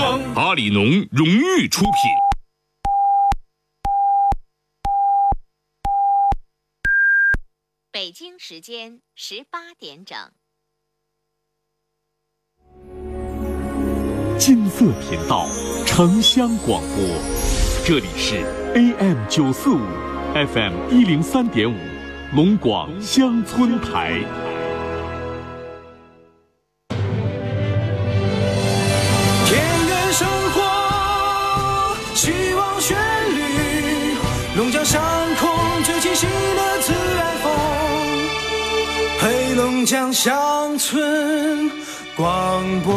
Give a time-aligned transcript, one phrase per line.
[0.00, 0.32] 吗？
[0.36, 1.92] 阿里农荣誉出品。
[7.90, 10.16] 北京时间十八点整。
[14.38, 15.46] 金色频道，
[15.84, 17.04] 城乡广播，
[17.84, 18.36] 这里是
[18.74, 19.80] AM 九四五
[20.32, 21.76] ，FM 一零三点五，
[22.36, 24.47] 龙广乡村台。
[39.78, 41.70] 黑龙江乡村
[42.16, 42.92] 广播。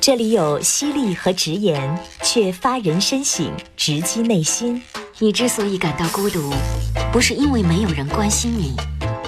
[0.00, 4.82] 这里有犀利和直言，却发人深省，直击内心。
[5.18, 6.50] 你之所以感到孤独，
[7.12, 8.74] 不是因为没有人关心你，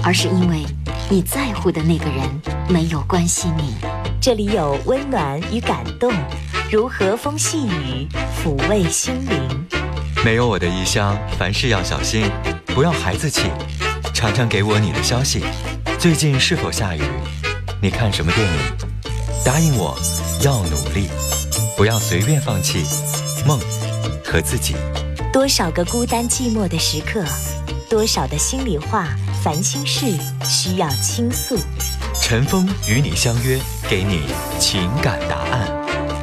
[0.03, 0.65] 而是因为
[1.11, 2.23] 你在乎的那个人
[2.67, 3.75] 没有关心你。
[4.23, 6.11] 这里有温暖与感动，
[6.73, 8.09] 如和风细雨，
[8.43, 9.67] 抚慰心灵。
[10.25, 12.25] 没有我的异乡，凡事要小心，
[12.77, 13.51] 不要孩子气。
[14.13, 15.43] 常常给我你的消息，
[15.99, 17.01] 最近是否下雨？
[17.81, 18.59] 你看什么电影？
[19.43, 19.99] 答应我。
[20.43, 21.09] 要努力，
[21.75, 22.85] 不要随便放弃
[23.47, 23.59] 梦
[24.23, 24.75] 和自己。
[25.33, 27.25] 多少个孤单寂寞的时刻，
[27.89, 29.09] 多少的心里话、
[29.43, 30.05] 烦心事
[30.45, 31.59] 需要倾诉。
[32.21, 34.27] 陈峰与你相约，给你
[34.61, 35.76] 情感答案。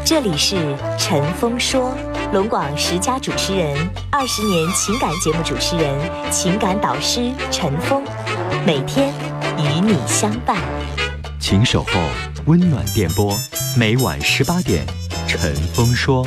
[0.05, 0.57] 这里是
[0.99, 1.95] 陈峰说，
[2.33, 3.73] 龙广十佳主持人，
[4.11, 5.97] 二十年情感节目主持人，
[6.29, 8.03] 情感导师陈峰，
[8.65, 9.13] 每天
[9.57, 10.57] 与你相伴。
[11.39, 11.89] 请守候
[12.45, 13.33] 温暖电波。
[13.77, 14.85] 每晚十八点，
[15.25, 16.25] 陈峰说。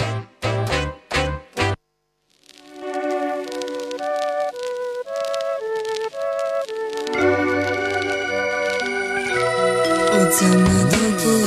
[10.08, 11.46] 我怎么都不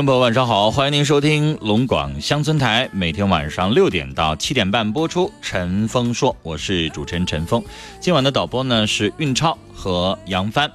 [0.00, 7.62] 众朋友，晚上好，欢迎您收听龙广乡村台，每天晚上六点到七点半播出《陈峰说》，我是主持人陈峰。
[8.00, 10.72] 今晚的导播呢是运超和杨帆。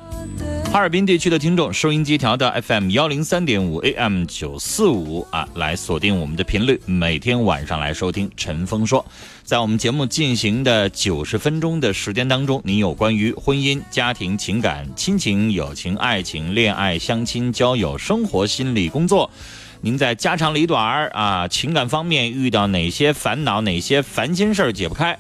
[0.76, 9.02] 哈尔滨地区的听众，收音机调到 FM 幺零三点五 AM 九四五啊，来锁定我们的频率，每天晚上来收听《陈峰说》。
[9.46, 19.32] 在我们节目进行的九十分钟的时间当中，您有关于婚姻、家庭、情感、亲情、友情、爱情、恋爱、相亲、交友、生活、心理、工作，
[19.80, 25.18] 您在家长里短儿啊情感方面遇到哪些烦恼、哪些烦心事儿解不开，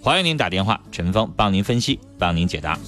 [0.00, 2.78] 欢迎您打电话，陈峰帮您分析，帮您解答。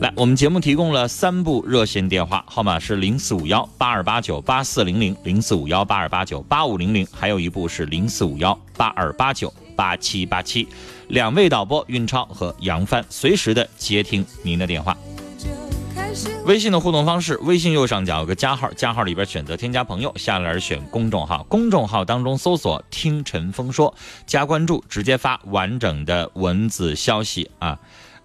[0.00, 9.52] 来，我们节目提供了三部热线电话号码是零四五幺八二八九八四零零、零四五幺八二八九八五零零，还有一部是零四五幺八二八九。
[9.76, 10.68] 八七八七，
[11.08, 14.96] 两位导播运超和杨帆随时的接听您的电话。
[16.46, 23.92] 微信的互动方式，微信右上角有个加号，加号里边选择添加朋友，下栏选公众号，公众号当中搜索“听陈峰说”，
[24.26, 27.76] 加关注，直接发完整的文字消息啊。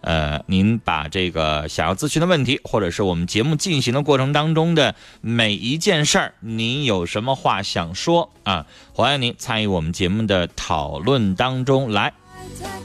[0.01, 8.65] 呃，您把这个想要咨询的问题，或者是我们节目进行的过程当中的每一件事儿，您有什么话想说啊？
[8.93, 12.13] 欢迎您参与我们节目的讨论当中来。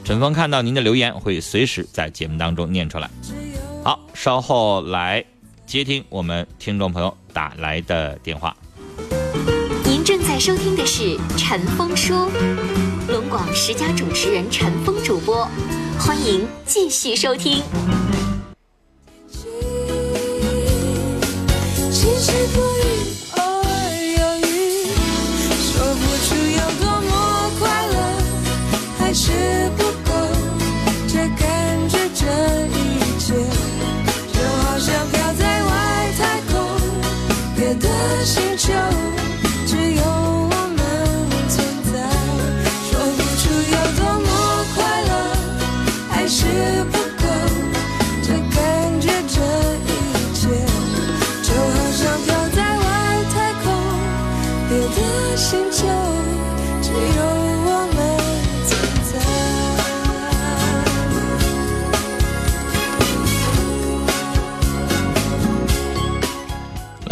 [0.03, 3.09] 陈峰看到您的留言，会随时在节目当中念出来。
[3.83, 5.23] 好，稍后来
[5.65, 8.55] 接听我们听众朋友打来的电话。
[9.85, 12.29] 您正在收听的是陈峰说，
[13.07, 15.47] 龙广十佳主持人陈峰主播。
[15.99, 17.63] 欢迎继续收听。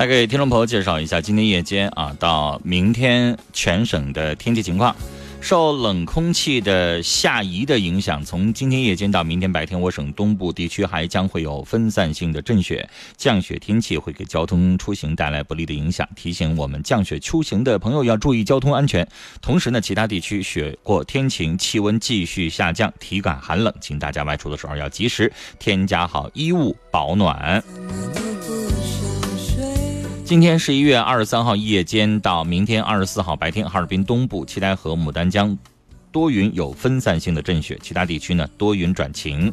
[0.03, 4.93] 来给听众朋友介绍一下今天夜间啊到明天全省的天气情况。
[5.39, 16.05] 受冷空气的下移的影响，从今天夜间到明天白天，我省东部地区还将会有分散性的阵雪、降雪天气，会给交通出行带来不利的影响。
[16.17, 19.07] 提醒我们降雪出行的朋友要注意交通安全。
[19.41, 27.63] 同时呢，其他地区雪过天晴，气温继续下降，体感寒冷，请大家外出的时候要及时添加好衣物保暖。
[30.25, 35.55] 今天十一月二十三号夜间到明天二十四号白天，哈尔滨东部、七台河、牡丹江
[36.13, 39.51] 多云有分散性的阵雪，其他地区呢多云转晴。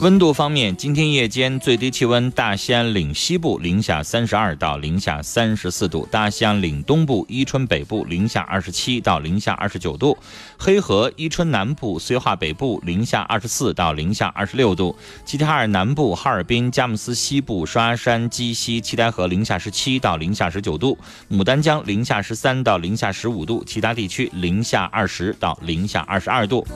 [0.00, 10.18] 温度方面，今天夜间最低气温，大兴安岭西部零下三十二到零下三十四度，大兴安岭东部、伊春北部零下二十七到零下二十九度，
[10.58, 14.94] 黑河、伊春南部、绥化北部零下二十四到零下二十六度，
[15.24, 20.98] 齐齐哈尔南部、哈尔滨、佳木斯西部、双鸭山、鸡西、七台河零下十七到零下十九度，
[21.30, 26.66] 牡丹江零下十三到零下十五度，其他地区零下二十到零下二十二度。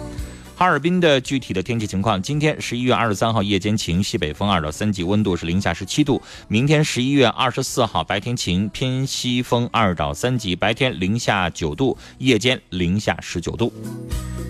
[0.58, 13.72] 哈尔滨的具体的天气情况：今天十一月二十三号夜间晴，西北风二到三级，温度是零下十七度；明天十一月二十四号白天晴，偏西风二到三级，白天零下九度，夜间零下十九度，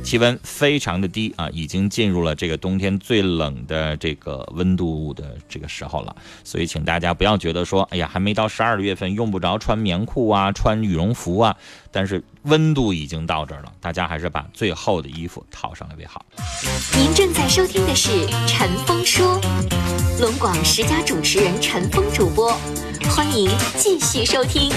[0.02, 6.16] 气温非常的低啊，已经进入了这个冬天最冷的这个温度的这个时候了。
[6.42, 11.54] 所以，请大家不要觉得说，哎呀，还没到十二月份，用不着穿棉裤啊，穿羽绒服啊。
[11.90, 16.24] 但是温度已经到这儿了，大家还是把最厚的衣服套上来为好。
[16.96, 19.40] 您正在收听的是《陈峰说》，
[20.20, 22.52] 龙广十佳主持人陈峰主播，
[23.10, 24.70] 欢迎继续收听。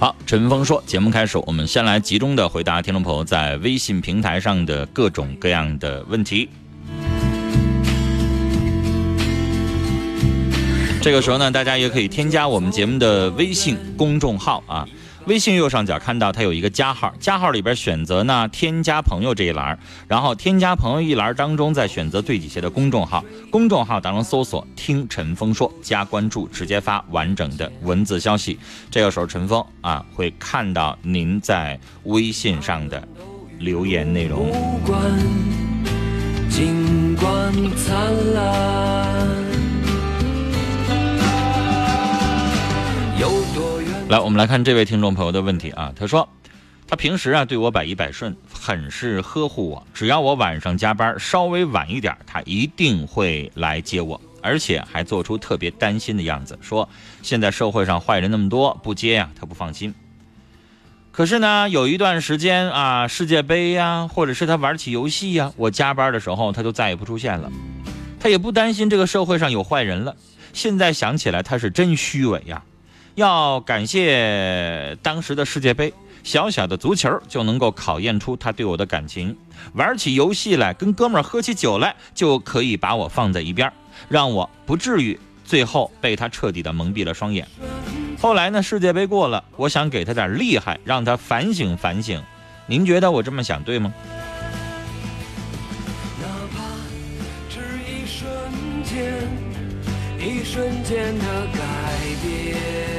[0.00, 6.48] 好，陈峰说，节目开始，我们先来集中的回答听众朋友在微信平台上的各种各样的问题。
[11.02, 14.88] 这个时候呢，大家也可以添加我们节目的微信公众号啊。
[15.30, 19.78] 微信右上角看到它有一个加号，加号里边选择呢添加朋友这一栏，
[20.08, 28.58] 然后添加朋友一栏当中再选择最底下的公众号，公众号当中搜索“听陈峰说”，加关注，直接发完整的文字消息。
[28.90, 33.06] 这个时候陈峰啊会看到您在微信上的
[33.60, 34.50] 留言内容。
[36.48, 39.39] 尽管灿烂，
[44.10, 45.92] 来，我们来看这位听众朋友的问题啊。
[45.94, 46.28] 他说，
[46.88, 49.86] 他平时啊对我百依百顺，很是呵护我。
[49.94, 56.88] 只要我晚上加班稍微晚一点，他一定会来接我，而且还做出特别担心的样子，说
[57.22, 59.94] 现在社会上坏人那么多，不接呀他不放心。
[61.12, 67.48] 可是呢，有一段时间啊，世界杯呀，或者是他玩起游戏呀，我加班的时候他就再也不出现了。
[68.18, 70.16] 他也不担心这个社会上有坏人了。
[70.52, 72.60] 现在想起来，他是真虚伪呀。
[73.14, 75.92] 要感谢当时的世界杯，
[76.22, 79.36] 小小的足球就能够考验出他对我的感情。
[79.74, 83.70] 玩起游戏来，跟哥们儿喝起酒来，就可以把我放在一边，
[84.08, 87.46] 让我不至于最后被他彻底的蒙蔽了双眼。
[88.18, 92.22] 后来呢，世界杯过了，我想给他点厉害，让他反省反省。
[92.66, 93.92] 您觉得我这么想对吗？
[96.20, 96.62] 哪怕
[97.48, 98.30] 只一瞬
[98.84, 99.28] 间，
[100.18, 101.60] 一瞬间的改
[102.22, 102.89] 变。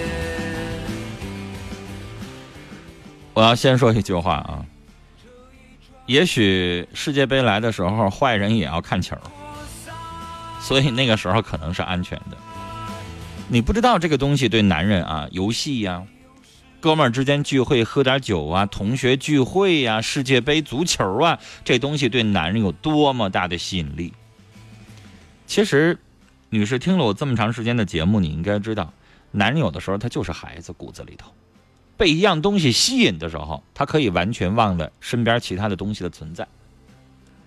[3.34, 4.66] 我要先说一句话啊，
[6.06, 9.16] 也许世界杯来的时候，坏人也要看球，
[10.60, 12.38] 所以那个时候可能是安全的。
[13.48, 16.04] 你不知道这个东西对男人啊，游戏呀、
[16.82, 24.14] 哥们儿之间聚会喝点酒啊、同学聚会呀、世界杯足球啊，这东西对男人有多么大的吸引力。
[25.48, 25.98] 其实，
[26.50, 28.92] 女士听了我这么长时间的节目，你应该知道，
[29.32, 31.32] 男人有的时候他就是孩子，骨子里头。
[32.01, 36.48] 被一样东西吸引的时候，他可以完全忘了身边其他的东西的存在，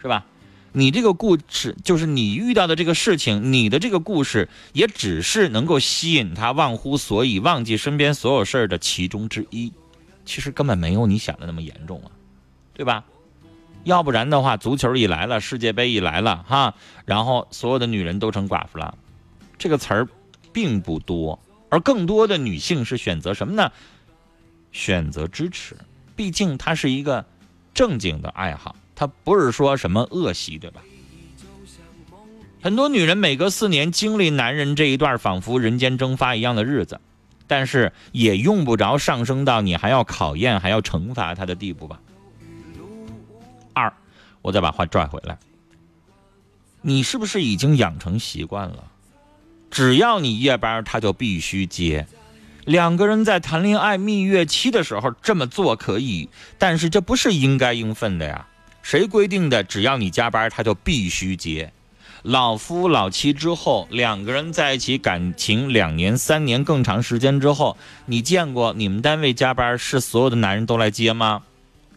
[0.00, 0.24] 是吧？
[0.70, 9.72] 你这个故事就是你遇到的这个事情，你的这个故事也只是能够吸引他忘乎所以、忘记身边所有事儿的其中之一，
[10.24, 12.14] 其实根本没有你想的那么严重啊，
[12.74, 13.02] 对吧？
[13.82, 16.74] 要不然的话，足球一来了，世界杯一来了，哈，
[17.06, 18.96] 然后所有的女人都成寡妇了，
[19.58, 20.08] 这个词儿
[20.52, 23.72] 并不多，而更多的女性是选择什么呢？
[24.74, 25.74] 选择支持，
[26.14, 27.24] 毕竟它是一个
[27.72, 30.82] 正经的爱好，它不是说什么恶习，对吧？
[32.60, 37.00] 很多女人每隔四年经历男人这一段仿佛人间蒸发一样的日子，
[37.46, 42.00] 但是也用不着上升到你还要考验、还要惩罚他的地步吧。
[43.74, 43.92] 二，
[44.42, 45.38] 我再把话拽回来，
[46.82, 48.84] 你是不是已经养成习惯了？
[49.70, 52.06] 只要你夜班，他就必须接。
[52.64, 56.28] 两个人在谈恋爱蜜月期的时候这么做可以，
[56.58, 58.46] 但是这不是应该应分的呀。
[58.82, 59.62] 谁规定的？
[59.64, 61.72] 只要你加班，他就必须接。
[62.22, 71.42] 老夫老妻之后，两个人在一起感情两年、三年更长时间之后，你见过你们单位加班是所有的男人都来接吗？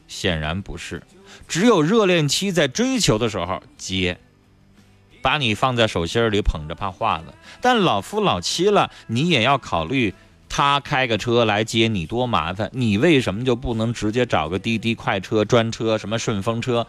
[0.07, 1.01] 显然不是，
[1.47, 4.17] 只有热恋期在追求的时候接，
[5.21, 7.33] 把你放在手心里捧着怕化了。
[7.61, 10.13] 但老夫老妻了，你也要考虑。
[10.49, 16.87] 他开个车来接你多麻烦，你为什么就不能直接找个滴滴快车、专车、什么顺风车，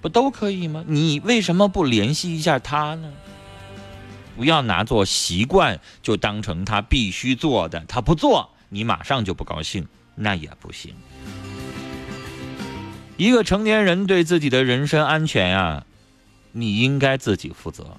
[0.00, 0.84] 不都可以吗？
[0.86, 3.12] 你为什么不联系一下他呢？
[4.36, 10.94] 不要拿做习惯，就当成他必须做的，他不做你马上就不高兴，那也不行。
[13.16, 15.84] 一个成年人对自己的人身安全呀，
[16.52, 17.98] 你应该自己负责，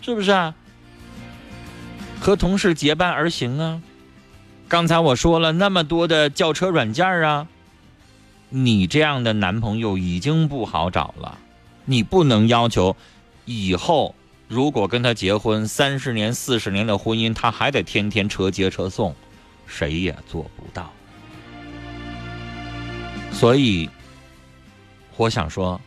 [0.00, 0.54] 是不是啊？
[2.20, 3.82] 和同事结伴而行啊。
[4.68, 7.46] 刚才我说了那么多的叫车软件啊，
[8.48, 11.38] 你这样的男朋友已经不好找了。
[11.84, 12.96] 你不能要求
[13.44, 14.16] 以后
[14.48, 19.14] 如果跟他结婚三十年、四十年的婚姻，他还得天天车接车送，
[19.68, 20.92] 谁也做不到。
[23.30, 23.88] 所以，
[25.16, 25.80] 我想说，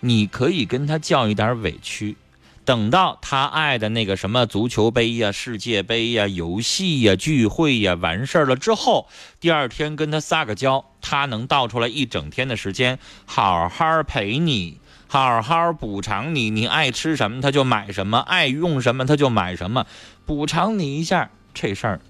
[0.00, 2.16] 你可以跟他较一点委屈。
[2.64, 9.08] 等到他爱的那个什么足球杯呀、世界杯呀、游戏呀、聚会呀完事儿了之后，
[9.40, 16.50] 第二天跟他撒个娇，他能倒出来一整天的时间，好好陪你，好好补偿你。
[16.50, 19.86] 你爱吃什么他就买什么，爱用什么他就买什么，
[20.24, 22.00] 补偿你一下，这事儿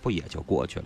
[0.00, 0.84] 不也就过去了？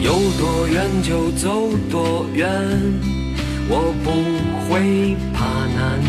[0.00, 2.48] 有多远就走多远，
[3.68, 4.10] 我不
[4.68, 6.00] 会怕难。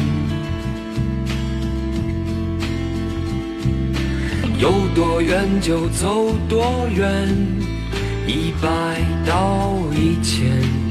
[4.60, 7.27] 有多远就走多远，
[8.27, 8.67] 一百
[9.25, 10.87] 到一千。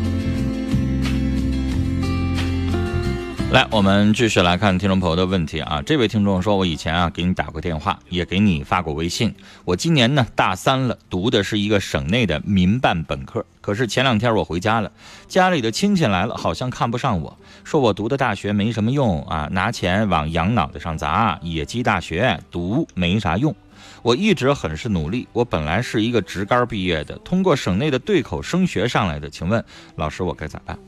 [3.56, 5.80] 来，我们继续来看听众朋友的问题啊。
[5.80, 9.34] 这位听众说：“我以前啊给你打过电话，也给你发过微信。
[9.64, 13.42] 我今年呢大三了，读的是一个省内的民办本科。
[13.62, 14.92] 可是前两天我回家了，
[15.26, 23.56] 家里的亲戚来了，好像看不上我，说我读的大学没什么用啊，拿钱往羊脑袋上砸，野鸡大学读没啥用。
[24.02, 29.30] 我一直很是努力，我本来是一个职高毕业的，通过省内的对口升学上来的。
[29.30, 30.78] 请问老师，我该咋办？”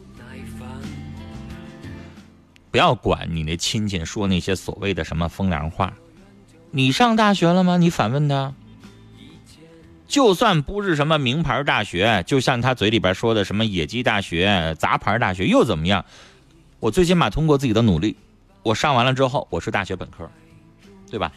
[2.71, 5.93] 不要管你那亲戚说那些所谓的什么风凉话，
[6.71, 7.77] 你上大学了吗？
[7.77, 8.55] 你反问他。
[10.07, 16.05] 就算不是什么名牌大学，就像他嘴里边说的什么野鸡大学、杂牌大学又怎么样？
[16.81, 18.17] 我最起码通过自己的努力，
[18.63, 20.31] 我上完了之后，我是大学本科，
[21.11, 21.31] 对吧？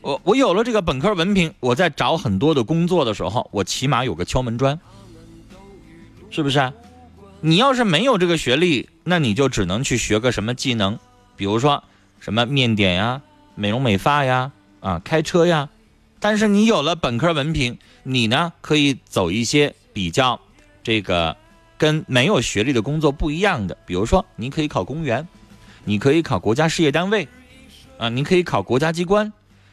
[0.00, 4.78] 我我有了这个本科文凭，我在找很多的工作的时候，我起码有个敲门砖，
[6.30, 6.72] 是不是？
[7.40, 10.98] 你要是没有这个学历，那你就只能去学个什么技能，
[11.36, 11.84] 比如说
[12.18, 13.22] 什么面点呀、
[13.54, 15.68] 美容美发呀、啊开车呀。
[16.18, 20.40] 但是你有了本科文凭，你呢可以走一些比较
[20.82, 21.36] 这个
[21.76, 25.28] 跟没有学历的工作不一样的，比如说你可以考公务员，
[25.84, 27.28] 你可以考国家事业单位，
[27.98, 29.32] 啊，你可以考国家机关，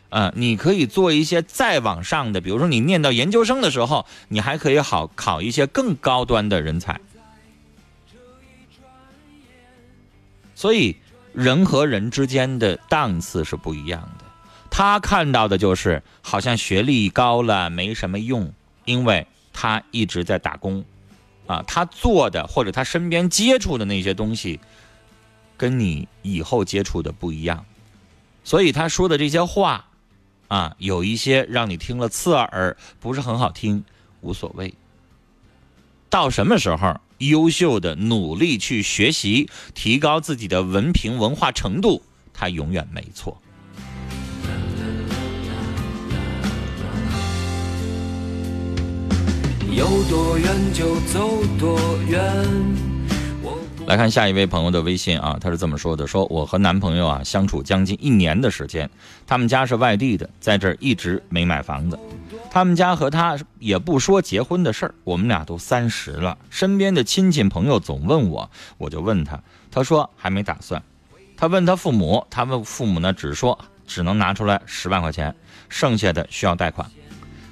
[0.09, 7.01] 啊，你可以做一些再往上的，比如说你念到研究生的时候，你还可以好考一些更高端的人才。
[10.55, 10.95] 所以，
[11.33, 14.25] 人和人之间的档次是不一样的。
[14.71, 18.51] 他看到的就是好像学历高了没什么用，
[18.85, 20.83] 因为他一直在打工，
[21.45, 24.59] 啊，他做的或者他身边接触的那些东西，
[25.55, 27.65] 跟你以后接触的不一样。
[28.43, 29.85] 所以他说的这些话，
[30.47, 33.83] 啊，有一些让你听了刺耳，不是很好听，
[34.21, 34.73] 无所谓。
[36.09, 36.99] 到什么时候？
[37.19, 42.01] 优秀的努力去学习，提高自己的文凭文化程度，
[42.33, 43.41] 他永远没错。
[49.71, 52.94] 有多远就走多远。
[53.87, 58.89] 来看下一位朋友的微信啊，他是这么说的：说我和男朋友啊相处将近一年的时间，
[59.27, 61.99] 他们家是外地的，在这儿一直没买房子。
[62.49, 68.49] 他们家和他也不说结婚的事儿，我们俩都三十了，身边的亲戚朋友总问我，
[68.79, 69.39] 我就问他，
[69.69, 70.81] 他说还没打算。
[71.37, 75.35] 他问他父母，他问父母呢，只说只能拿出来十万块钱，
[75.69, 76.89] 剩下的需要贷款。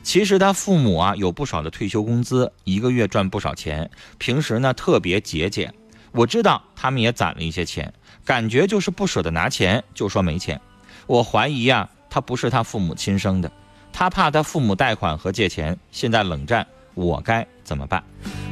[0.02, 5.72] 其实他父母啊有不少的退休工资，一个月赚不少钱，平时呢特别节俭。
[6.14, 7.92] 我知道他们也攒了一些钱，
[8.24, 10.62] 感觉就是不舍得拿钱，就说没钱。
[11.08, 13.52] 我怀疑呀，他不是他父母亲生的，
[13.92, 18.04] 他怕他父母贷款和借钱，现在冷战，我该怎么办？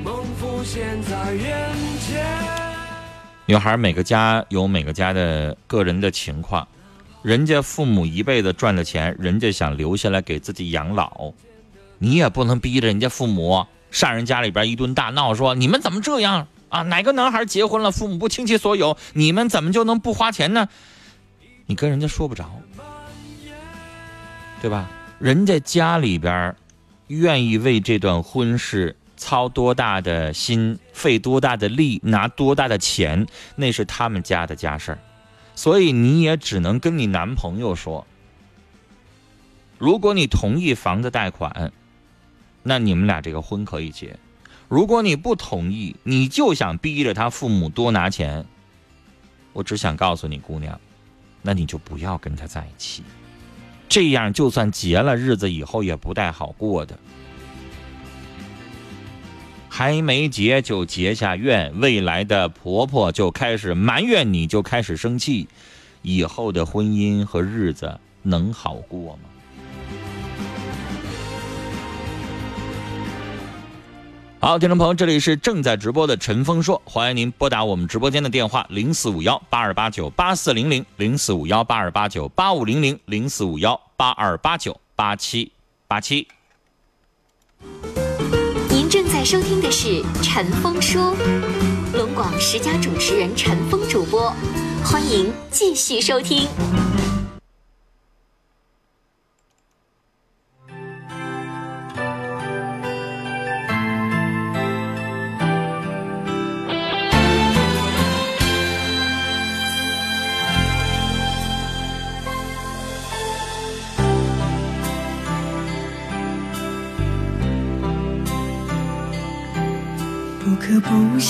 [0.04, 1.70] 梦浮现在眼
[2.08, 2.26] 前
[3.46, 6.68] 女孩每个家有每个家的个人的情况，
[7.22, 11.32] 人家父母一辈子赚的钱，人家想留下来给自己养老，
[12.00, 16.48] 你也不能逼着人家父母上人家里边一顿大闹，说你们怎么这样？
[16.72, 20.68] 啊，哪个男孩结婚了，父母不倾其所有，你们怎么就能不花钱呢？
[21.66, 22.50] 你跟人家说不着，
[24.62, 24.90] 对吧？
[25.20, 26.56] 人家家里边
[27.08, 34.98] 愿意为这段婚事操多大的心，费多大的力，拿多大的钱，那是他们家的家事儿。
[35.56, 38.08] 所以你也只能跟你男朋友说，
[39.78, 41.72] 如果你同意房子贷款，
[42.64, 44.18] 那你们俩这个婚可以结。
[44.72, 48.46] 如果你不同意，你就想逼着他父母多拿钱，
[49.52, 50.80] 我只想告诉你，姑娘，
[51.42, 53.04] 那你就不要跟他在一起。
[53.90, 56.98] 这样就算结了，日子以后也不太好过的。
[59.68, 65.50] 还没结就结下怨，未来的婆婆就开始埋怨你，就开始生气，
[66.02, 69.31] 以后的婚姻和日子能好过吗？
[74.44, 85.52] 好，听众朋友，这里是正在直播的陈峰说，欢迎您拨打我们直播间的电话零四五幺八二八九八四零零零四五幺八二八九八五零零零四五幺八二八九八七
[85.88, 86.28] 八七。
[88.72, 91.16] 您正在收听的是陈峰说，
[91.94, 94.34] 龙广十佳主持人陈峰主播，
[94.84, 96.48] 欢迎继续收听。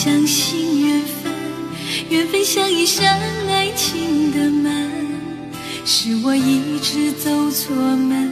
[0.04, 1.32] 相信缘分，
[2.10, 4.90] 缘分像一扇爱情的门，
[5.86, 8.32] 是我一直走错门，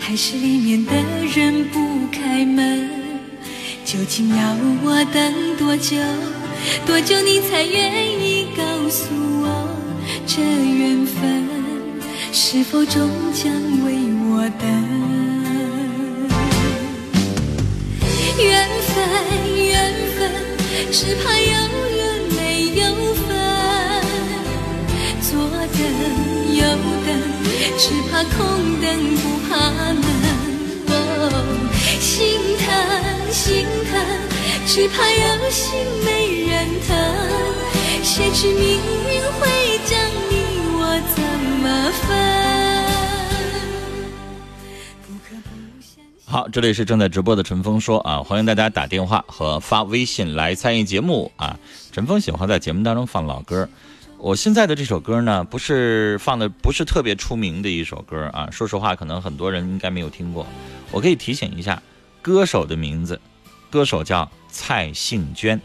[0.00, 0.92] 还是里面的
[1.32, 1.78] 人不
[2.10, 2.90] 开门？
[3.84, 5.96] 究竟要我等多久，
[6.84, 9.68] 多久你才愿意告诉我，
[10.26, 11.44] 这缘分
[12.32, 13.52] 是否终将
[13.84, 13.94] 为
[14.28, 14.68] 我等？
[18.44, 19.94] 缘分，缘
[20.92, 21.46] 只怕有
[21.96, 22.00] 缘
[22.36, 22.40] 没
[22.80, 22.82] 有
[23.14, 23.26] 分。
[25.22, 25.28] 左
[25.72, 25.78] 等
[26.54, 26.60] 右
[27.04, 27.08] 等，
[27.78, 28.36] 只怕空
[28.80, 28.84] 等
[29.16, 29.98] 不怕冷。
[30.88, 30.92] 哦，
[32.00, 32.06] 心
[32.58, 32.64] 疼
[33.30, 33.92] 心疼，
[34.66, 35.64] 只怕有心
[36.04, 36.08] 没
[36.46, 36.52] 人
[36.86, 36.88] 疼。
[38.02, 38.64] 谁知命
[39.08, 39.40] 运会
[39.84, 39.98] 将
[40.30, 40.32] 你
[40.78, 40.80] 我
[41.14, 41.18] 怎
[41.62, 41.64] 么
[42.06, 42.55] 分？
[46.28, 51.56] 好，这里是正在直播的陈峰说啊，欢迎大家打电话和发微信来参与节目啊。
[51.92, 53.68] 陈峰喜欢在节目当中放老歌，
[54.18, 58.50] 我现在的这首歌呢，不是放的不是特别出名的一首歌啊。
[58.50, 60.44] 说实话，可能很多人应该没有听过。
[60.90, 61.80] 我可以提醒一下，
[62.20, 63.20] 歌手的名字，
[63.70, 65.60] 歌手叫蔡幸娟。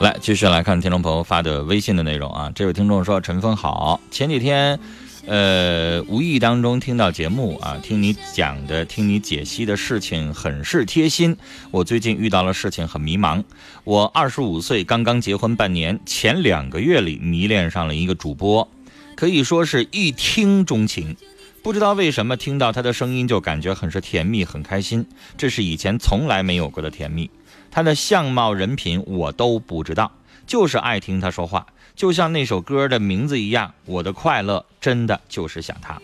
[0.00, 2.50] 来，继续来看听众朋友发的微信的内容啊。
[2.54, 4.80] 这位听众说：“陈峰好，前几天，
[5.26, 11.36] 呃，无意当中听到节目啊，听你讲的，听你解析的事情很是贴心。
[11.70, 13.44] 我最近遇到了事情，很迷茫。
[13.84, 18.66] 我二十五岁，刚刚结婚半年，前两个月里迷恋上了一个主播，
[19.14, 21.14] 可以说是一听钟情。
[21.62, 25.04] 不知道为什么听到他的声音就感觉很是甜蜜，很开心。
[25.36, 27.28] 这是以前从来没有过的甜蜜。”
[27.70, 30.12] 他的相貌、人品我都不知道，
[30.46, 36.00] 就是爱听他说话，就像那首歌的名字一样，《我的快乐》真的就是想他。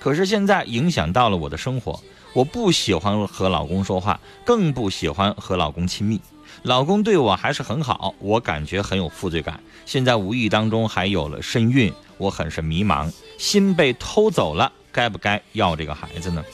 [0.00, 2.02] 可是现在影响到了我的生活，
[2.34, 6.20] 我不喜欢和老公说话，更不喜欢和老公亲密。
[6.62, 9.60] 老公对我还是很好，我感觉很有负罪感。
[9.86, 16.44] 现在无意当中还有了身孕，我很是迷茫，心被偷走了，该不该要这个孩子呢？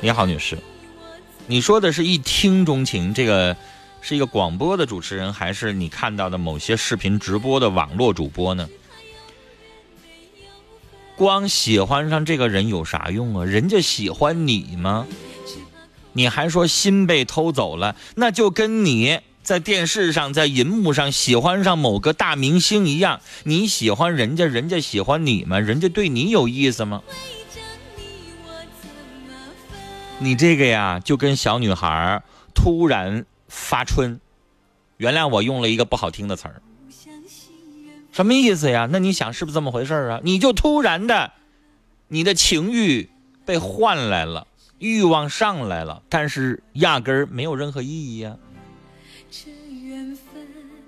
[0.00, 0.56] 你好，女士，
[1.48, 3.56] 你说的是一听钟情，这个
[4.00, 8.68] 是一个广播的主持人，还是你看到的某些视频直播的网络主播呢？
[11.16, 13.44] 光喜欢上这个人有啥用啊？
[13.44, 15.04] 人家喜欢你吗？
[16.12, 25.58] 你还说心被偷走了，那就跟你在电视上、在银幕上喜欢上某个大明星一样，你喜欢人家，人家喜欢你吗？
[25.58, 27.02] 人家对你有意思吗？
[30.20, 34.20] 你这个呀，就跟小女孩突然发春，
[34.96, 36.60] 原谅我用了一个不好听的词儿，
[38.10, 38.88] 什么意思呀？
[38.90, 40.20] 那你想是不是这么回事啊？
[40.24, 41.32] 你就突然的，
[42.08, 43.08] 你的情欲
[43.44, 48.36] 被换来了，欲望上来了，但是压根儿没有任何意义呀。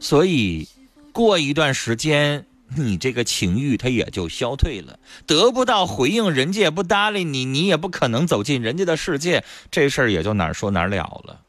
[0.00, 0.68] 所以
[1.12, 2.46] 过一段时间。
[2.76, 11.40] 你这个情欲它也就消退了，得不到回应，人家也不搭理你，你也不可能走进人家的世界，这事儿也就哪儿说哪儿了了。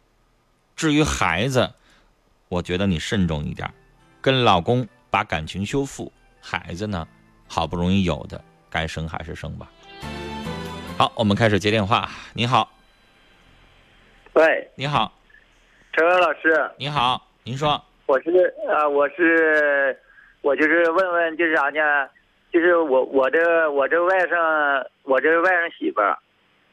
[0.76, 1.72] 至于孩子，
[2.50, 3.72] 我觉得你慎重一点，
[4.20, 7.08] 跟老公把感情修复，孩子呢，
[7.48, 9.70] 好不容易有的，该生还是生吧。
[10.98, 12.10] 好，我们开始接电话。
[12.34, 12.72] 你好，
[14.34, 15.14] 喂，你好，
[15.94, 20.00] 陈文老师，你好，您说，我是啊，我是。
[20.42, 22.08] 我就是问问，就是啥呢？
[22.52, 26.18] 就是我我这我这外甥，我这外甥媳妇儿，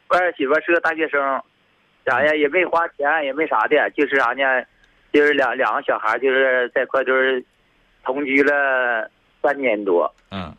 [0.08, 1.20] 外甥媳妇儿是个大学生，
[2.04, 4.42] 啥呀也没花钱，也没啥的，就是啥呢？
[5.12, 7.44] 就是两两个小孩，就是在块就是
[8.04, 9.08] 同居了
[9.42, 10.12] 三年多。
[10.30, 10.52] 嗯。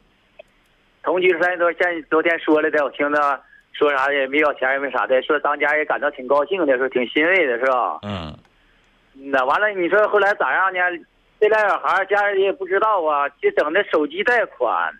[1.04, 3.39] 同居三年多，像昨天说了的，我听到
[3.74, 8.00] 说啥也没要钱，也没啥的，说当家也感到挺高兴的，说挺欣慰的，是吧？
[8.04, 8.34] 嗯。
[9.13, 10.80] 那完了，你说后来咋样呢？
[11.39, 14.93] 这俩小孩家人也不知道啊，就整那手机贷款，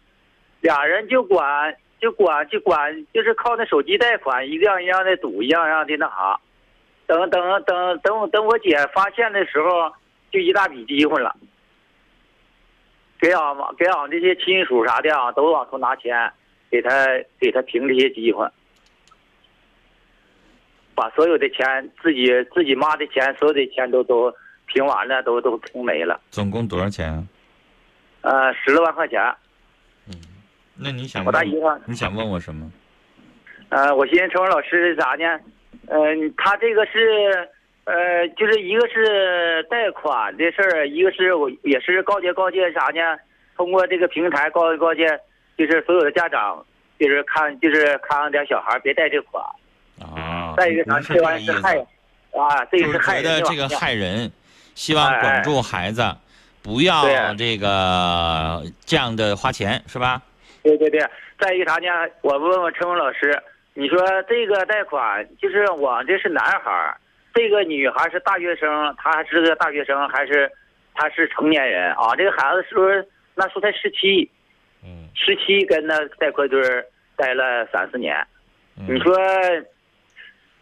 [0.62, 6.40] 俩人就管就管就管，就是靠那手机贷款，一样一样的赌，一样样的那啥。
[7.06, 9.92] 等等等等我等，我姐发现的时候，
[10.32, 11.36] 就一大笔机会了，
[13.20, 16.32] 给俺给俺这些亲属啥的啊，都往出拿钱，
[16.72, 16.90] 给他
[17.38, 18.48] 给他平这些机会，
[20.96, 24.34] 把所有的钱自己自己妈的钱，所有的钱都都。
[24.72, 27.24] 评完了都都评没了，总共多少钱啊？
[28.22, 29.22] 呃，十来万块钱。
[30.08, 30.14] 嗯，
[30.76, 32.72] 那你想我大姨夫，你想问我什么？
[33.70, 35.40] 呃，我寻思陈文老师啥呢？
[35.88, 37.50] 嗯，他这个是
[37.86, 43.18] 呃，就是一个是贷款的事儿，一个是我也是告诫告诫啥呢？
[43.58, 45.20] 通过这个平台告诫告诫，
[45.58, 46.66] 就是所有的家长，
[47.00, 49.44] 就是看就是看上点小孩别贷这款。
[50.02, 50.54] 啊。
[50.58, 51.00] 再一个啥？
[51.02, 51.78] 这玩意是害
[52.32, 53.24] 啊，这个是害人。
[53.24, 54.32] 觉得这个害人。
[54.80, 56.02] 希望管住孩子，
[56.64, 57.04] 不要
[57.36, 60.22] 这个这样的花钱，是吧？
[60.64, 61.06] 对对对。
[61.38, 61.88] 再一个啥呢？
[62.22, 63.38] 我问问陈文老师，
[63.74, 66.98] 你说这个贷款就是我这是男孩
[67.34, 70.50] 这个女孩是大学生，她还是个大学生，还是
[70.94, 72.16] 她是成年人啊？
[72.16, 74.32] 这个孩子是不是那时候才十七？
[74.82, 75.10] 嗯。
[75.14, 76.62] 十七跟那贷款堆
[77.18, 78.16] 待了三四年，
[78.76, 79.14] 你说，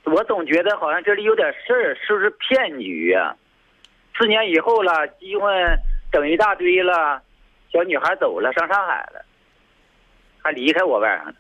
[0.06, 3.36] 我总觉得好像这里有点事儿，是不是骗局呀？
[4.18, 5.52] 四年以后了，机会
[6.12, 7.22] 整一大堆了，
[7.72, 9.24] 小女孩走了，上上海了，
[10.42, 11.34] 还离开我外甥。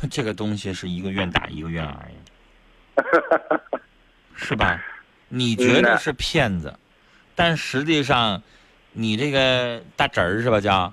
[0.10, 3.60] 这个东西是一个愿打一个愿挨呀，
[4.34, 4.82] 是吧？
[5.28, 6.74] 你觉得是骗子，
[7.34, 8.42] 但实际上，
[8.92, 10.60] 你这个大侄儿是吧？
[10.60, 10.92] 叫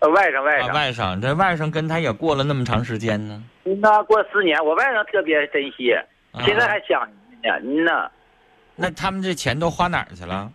[0.00, 3.42] 外甥外甥外甥，这外甥跟他也过了那么长时间呢。
[3.62, 5.94] 那过四年，我外甥特别珍惜，
[6.44, 7.00] 现在还想
[7.42, 7.50] 呢。
[7.62, 8.10] 嗯呐。
[8.76, 10.50] 那他们这钱都花哪儿去了？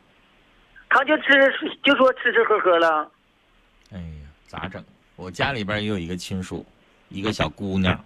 [0.89, 1.23] 他就吃，
[1.83, 3.09] 就说吃吃喝喝了。
[3.91, 4.83] 哎呀，咋整？
[5.15, 6.65] 我家里边也有一个亲属，
[7.09, 8.03] 一个小姑娘。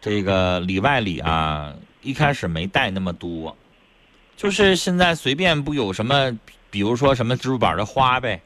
[0.00, 3.56] 这个里外里啊，一开始没带那么多，
[4.36, 6.38] 就是现在随便不有什么，
[6.70, 8.40] 比如说什么支付宝的花呗。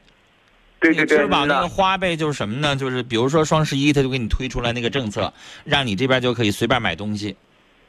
[0.79, 1.17] 对对对。
[1.17, 2.75] 支付宝那个花呗就是什么呢？
[2.75, 5.31] 就是比如说双十一，他就给你推出来那个政策，
[5.65, 7.35] 让你这边就可以随便买东西。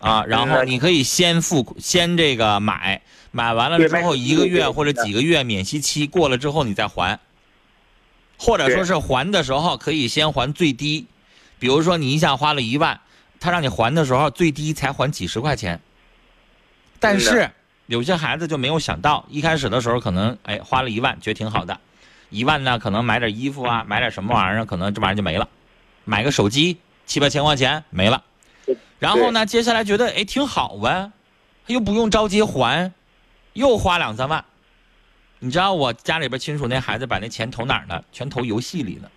[0.02, 7.20] 啊，然后你可以先付，先这个买，买完了之后一个月或者几个月免息期过了之后你再还，
[8.36, 11.06] 或者说是还的时候可以先还最低，
[11.60, 13.00] 比如说你一下花了一万，
[13.38, 15.80] 他让你还的时候最低才还几十块钱。
[16.98, 17.48] 但是
[17.86, 21.78] 有些孩子就没有想到，一开始的时候可能哎花了一万觉得挺好的，
[22.28, 25.48] 一万呢可能买点衣服啊，买点什么玩意儿，可能这玩意儿就没了，
[26.04, 28.24] 买个手机七八千块钱没了，
[29.02, 31.12] 然后呢，接下来觉得哎挺好啊，
[31.66, 32.92] 又不用着急还，
[33.52, 34.44] 又花两三万。
[35.40, 38.04] 你知道我家里边亲属那孩子把那钱投哪儿了？
[38.12, 39.10] 全投游戏里了，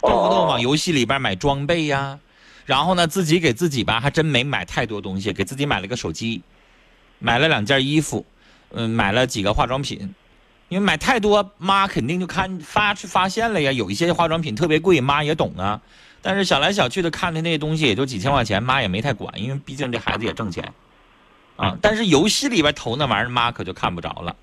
[0.00, 2.18] 动不动往游戏里边买装备呀。
[2.64, 6.40] 然后呢，自己给自己吧，还真没买太多东西，给自己买了个手机，
[7.18, 8.24] 买了两件衣服，
[8.70, 10.14] 嗯，买了几个化妆品。
[10.70, 13.70] 因为买太多，妈肯定就看发去发现了呀。
[13.72, 15.82] 有一些化妆品特别贵，妈也懂啊。
[16.22, 20.72] 但是想来想去的看的那些东西也就几千块钱，妈也没太管，因为毕竟这孩子也挣钱
[21.56, 21.76] 啊。
[21.80, 24.36] 但是游戏里边投那玩意儿，妈可就看不着了。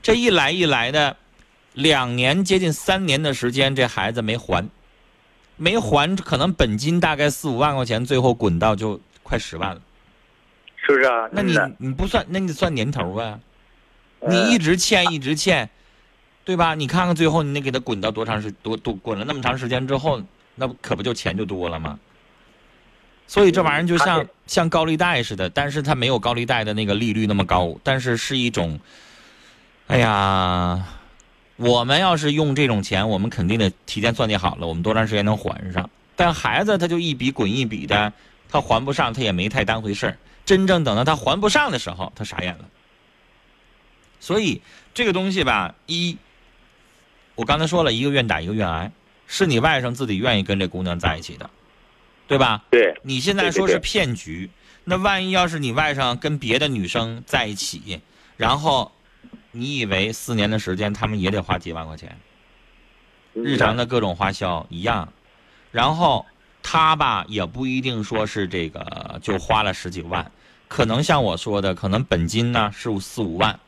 [0.00, 1.16] 这一来一来的，
[1.74, 4.68] 两年接近三年的时间，这孩子没还，
[5.56, 9.80] 没还，可能本金大概四五万块钱，最后滚到就快十万了，
[10.76, 11.28] 是不是啊？
[11.32, 13.38] 那你你不算，那你算年头呗？
[14.26, 15.68] 你一直欠，一直欠，
[16.44, 16.74] 对吧？
[16.74, 20.22] 你看看最后，你得给他滚到多长时多多滚了那么长时间之后，
[20.58, 21.98] 那不可不就钱就多了吗？
[23.26, 28.80] 所以这玩意儿就像像高利贷似的，但是它没有高利贷的那个利率那么高，但是是一种，
[29.86, 30.82] 哎呀，
[31.56, 35.90] 我们要是用这种钱，我们肯定得提前算计好了，我们多长时间能还上。
[36.16, 38.10] 但孩子他就一笔滚一笔的，
[38.48, 40.16] 他还不上，他也没太当回事儿。
[40.46, 42.64] 真正等到他还不上的时候，他傻眼了。
[44.20, 44.62] 所以
[44.94, 46.16] 这个东西吧，一，
[47.34, 48.90] 我刚才说了一个愿打一个愿挨，
[49.28, 51.48] 是你外甥自己愿意跟这姑娘在一起的，
[52.26, 52.64] 对吧？
[52.70, 52.98] 对。
[53.02, 54.50] 你现在说是骗局，
[54.84, 58.00] 那万一要是你外甥跟别的女生在一起，
[58.38, 58.90] 然后
[59.52, 62.16] 你以为四年的时间他们也得花几万块钱，
[63.34, 65.12] 日常的各种花销一样，
[65.70, 66.24] 然后
[66.62, 70.32] 他吧也不一定说是这个就花了十几万，
[70.68, 73.60] 可能像我说的，可能本金呢是四五万。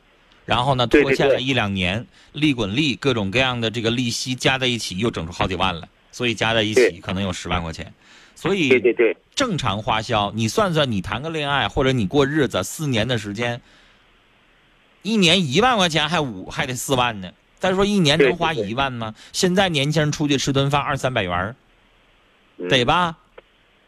[0.45, 5.89] 然后呢，拖欠了一两年，利滚利，各种各样的这个利息加在一起，又整出好几万来。
[6.13, 7.93] 所以加在一起可能有十万块钱。
[8.35, 13.61] 所以，对对对，正常花销，你算算，你谈个恋爱或者你过日子，四年的时间，
[15.03, 17.31] 一年一万块钱，还五还得四万呢。
[17.59, 19.15] 再说一年能花一万吗？
[19.33, 21.55] 现在年轻人出去吃顿饭二三百元
[22.69, 23.19] 得吧？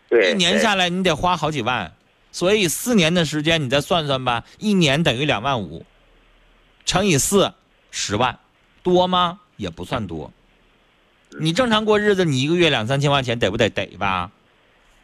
[0.08, 1.92] 对，一年下来你得花好几万。
[2.30, 5.84] 所以四年的时间，你再算算吧，一年等于两万五。
[6.84, 7.54] 乘以四，
[7.90, 8.38] 十万，
[8.82, 9.40] 多吗？
[9.56, 10.32] 也不算多。
[11.38, 13.70] 你正常过日子，你一个月两三千块钱得不得？
[13.70, 14.30] 得吧？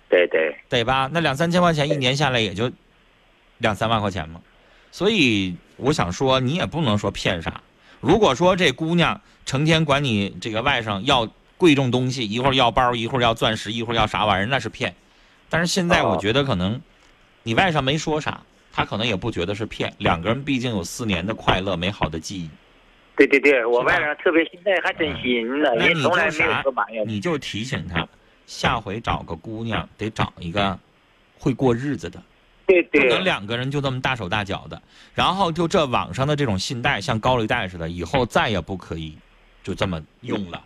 [0.08, 1.08] 得得得吧？
[1.12, 2.70] 那两三千块钱一年下来也就
[3.58, 4.40] 两三万块钱嘛。
[4.90, 7.60] 所以我想说，你也不能说骗啥。
[8.00, 14.94] 如果说这姑娘成天管你这个外甥要贵重东西，一会儿要包，一会儿要钻石，一会儿要啥玩意儿，那是骗。
[15.48, 16.80] 但是现在我觉得可能
[17.42, 18.42] 你外甥没说啥。
[18.78, 22.48] 他可能也不觉得是骗，两个人毕竟有四年的快乐美好的记忆。
[23.16, 27.04] 对对对，我外甥特别现在还真心呢，人从来没有说埋怨。
[27.04, 28.06] 你就提醒他，
[28.46, 30.78] 下回找个姑娘得找一个
[31.36, 32.22] 会过日子的，
[32.68, 34.80] 对对，不能两个人就这么大手大脚的。
[35.12, 39.18] 然后就这网上的这种信贷，像高利贷似的，以后再也不可以
[39.64, 40.62] 就这么用了。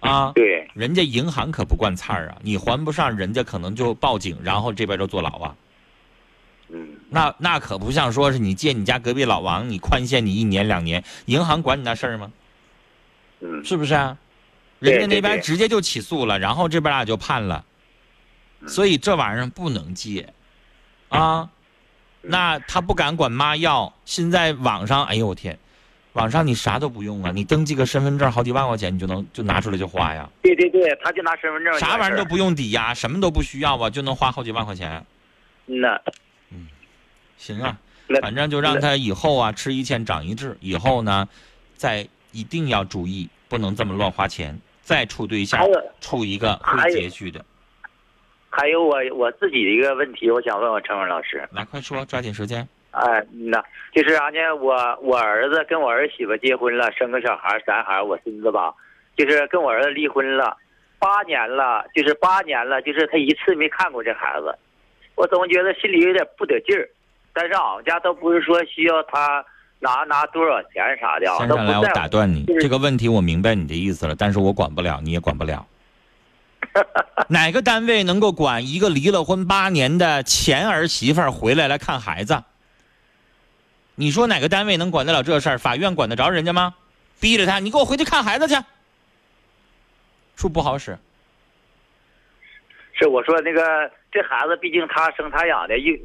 [0.00, 5.54] 啊，对，人家银行可不惯菜儿啊，你还不上，人家可能就报警，然后这边就坐牢啊。
[6.68, 12.32] 嗯，那那可不像说是你借你家隔壁老王，你宽限你一年两年，银行管你那事儿吗？
[13.40, 14.16] 嗯，是不是啊？
[14.78, 17.64] 人家那边直接就起诉了，然后这边俩就判了，
[18.66, 20.32] 所以这玩意儿不能借，
[21.08, 21.48] 啊，
[22.20, 23.92] 那他不敢管妈要。
[24.04, 25.58] 现在网上，哎呦我天，
[26.14, 30.28] 网上你啥都不用啊，你登记个身份证，好几万块钱你就能就拿出来就花呀。
[30.42, 35.06] 对对对，他就拿身份证，啥玩意儿都不用抵押，什么都不需要啊，就能花好几万块钱。
[35.64, 36.00] 那。
[37.38, 37.76] 行啊，
[38.20, 41.28] 反正就让他以后啊吃一堑长一智，以后呢，
[41.74, 44.58] 再一定要注意，不能这么乱花钱。
[44.82, 45.60] 再处对象，
[46.00, 47.44] 处一个会拮据的。
[48.48, 51.46] 还有我我自己的一个问题，我想问问陈文老师。
[51.50, 52.66] 来，快说，抓紧时间。
[52.92, 53.60] 哎，那
[53.92, 54.54] 就是啥呢？
[54.54, 58.72] 我我儿子跟我儿媳妇结婚了，生个小孩，咱孩我孙子吧，
[59.16, 60.56] 就是跟我儿子离婚了，
[61.00, 64.56] 八年了，就是八年了，就是他一次没看过这孩子，
[65.16, 66.88] 我总觉得心里有点不得劲儿。
[67.36, 69.44] 但是俺们家都不是说需要他
[69.78, 71.26] 拿拿多少钱啥的。
[71.36, 75.66] 先生来，我打断你，这个问题我明白你的意思了，但是我管不了，你也管不了。
[77.28, 82.42] 哪个单位能够管一个离了婚八年的前儿媳妇回来来看孩子？
[83.96, 85.58] 你说哪个单位能管得了这事儿？
[85.58, 86.74] 法院管得着人家吗？
[87.20, 88.56] 逼着他，你给我回去看孩子去，
[90.36, 90.98] 说不好使。
[92.98, 96.00] 是我说那个，这孩子毕竟他生他养的，一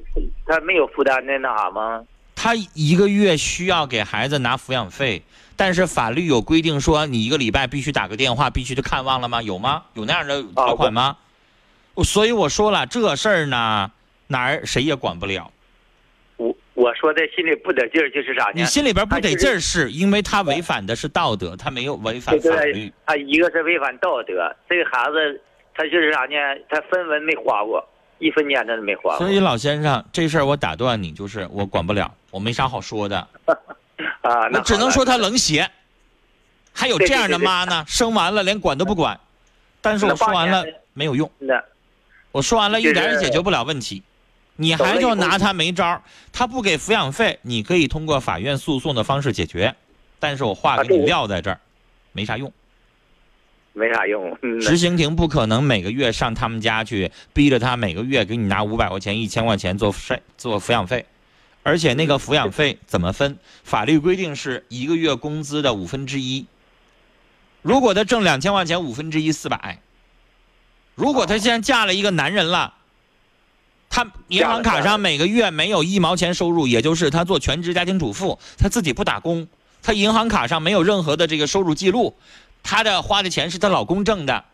[0.45, 2.03] 他没有负担的那啥吗？
[2.35, 5.21] 他一个月需要给孩子拿抚养费，
[5.55, 9.41] 但是法律有规定说你一个礼拜必须打个电话，必须得看望了吗？
[9.41, 9.83] 有吗？
[9.93, 11.17] 有那样的条款吗？
[11.93, 13.91] 我所以我说了这事儿呢，
[14.27, 15.51] 哪儿谁也管不了。
[16.37, 18.53] 我我说的心里不得劲儿，就是啥呢？
[18.55, 25.39] 你心里边不得劲儿，是因为他违反的是道德，他没有违反法律。，他一个是违反道德，这个孩子
[25.73, 26.35] 他就是啥呢？
[26.69, 27.87] 他分文没花过，
[28.19, 29.19] 一分钱他都没花过。
[29.19, 33.17] 所以老先生，这事儿我打断你，就是我管不了，我没啥好说的，
[34.21, 35.69] 啊，那我只能说他冷血。
[36.73, 39.19] 还有这样的对对对妈呢，生完了连管都不管，
[39.81, 41.29] 但是我说完了没有用。
[41.39, 41.61] 那
[42.31, 44.01] 我说完了，一点也解决不了问题，
[44.55, 49.75] 你还就拿他没招儿他不给抚养费，你可以通过法院诉讼的方式解决，
[50.17, 51.59] 但是我话给你撂在这儿，
[52.13, 52.51] 没啥用。
[53.73, 54.37] 没啥用。
[54.61, 61.05] 执行庭不可能每个月上他们家去，逼着他每个月给你拿五百块钱、一千块钱做税做抚养费，
[61.63, 63.37] 而且那个抚养费怎么分？
[63.63, 66.45] 法律规定是一个月工资的五分之一。
[67.61, 69.79] 如果他挣两千块钱，五分之一四百。
[70.95, 72.73] 如果他现在嫁了一个男人了，
[73.89, 79.47] 他银行卡上每个月没有一毛钱收入，也就是他做全职家庭主妇，他自己不打工，
[79.81, 82.15] 他银行卡上没有任何的这个收入记录，
[82.63, 84.45] 他的花的钱是她老公挣的，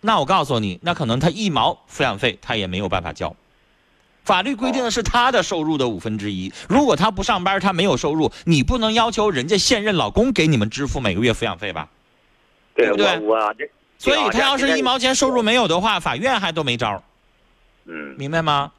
[0.00, 3.34] 那我告诉你，那可能她一毛抚养费她也没有办法交。
[4.24, 11.88] 法律规定的是她的收入的五分之一，如果她不上班，她没有收入，你不能要求人家现任老公给你们支付每个月抚养费吧？
[12.74, 13.18] 对对不对？
[13.20, 17.02] 我我这，所以她要是一毛钱收入没，有的话，法院还都没招，
[17.86, 18.72] 嗯，明白吗？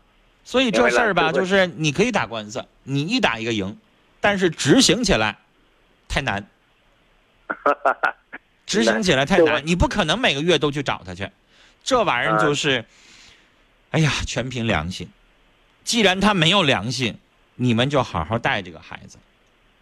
[0.46, 3.78] 所以这事儿吧，就是你可以打官司，你一打一个赢，
[4.20, 5.38] 但是执行起来
[6.08, 6.46] 太难，
[8.66, 11.30] 执行起来太难，你不可能每个月都去找他去，
[11.84, 12.84] 这玩意儿就是，
[13.92, 15.10] 哎呀，全凭良心。
[15.84, 17.18] 既然他没有良心，
[17.56, 19.18] 你们就好好带这个孩子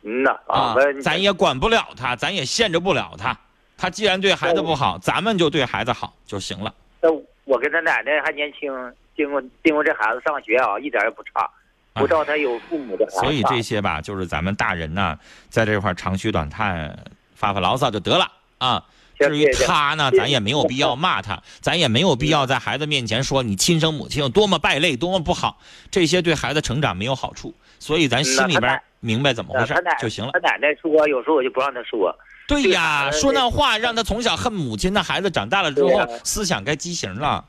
[0.04, 3.38] 嗯呐啊，咱也管不了他，咱也限制不了他。
[3.78, 6.74] 他既然对孩子不好，咱们就对孩子好就行了。
[7.02, 7.10] 那
[7.46, 8.72] 我跟他奶奶还年轻，
[9.16, 11.50] 经过经过这孩子上学啊，一点也不差，
[11.94, 13.20] 不知道他有父母的孩子。
[13.20, 15.18] 所以这些吧，就是咱们大人呢，
[15.50, 16.98] 在这块长吁短叹、
[17.36, 18.28] 发发牢骚就得了
[18.62, 18.86] 啊。
[19.20, 25.60] 至于他呢，咱也没有必要骂他，咱也没有必要在孩子面前说你亲生母亲有多么败类、多么不好，
[25.92, 27.54] 这些对孩子成长没有好处。
[27.78, 30.40] 所以咱心里边明白怎么回事就行了他。
[30.40, 32.16] 奶奶说，有时候我就不让他说。
[32.48, 35.92] 对呀，说那话让他从小恨母亲，那孩子长大了之后
[36.24, 37.46] 思想该畸形了，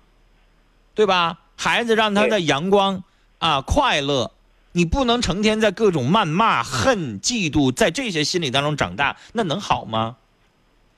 [0.94, 1.38] 对吧？
[1.56, 3.02] 孩子让他的阳光
[3.38, 4.30] 啊快乐，
[4.72, 10.16] 你不能成天在各种谩骂、恨、嫉妒，在这些心理当中长大，那能好吗？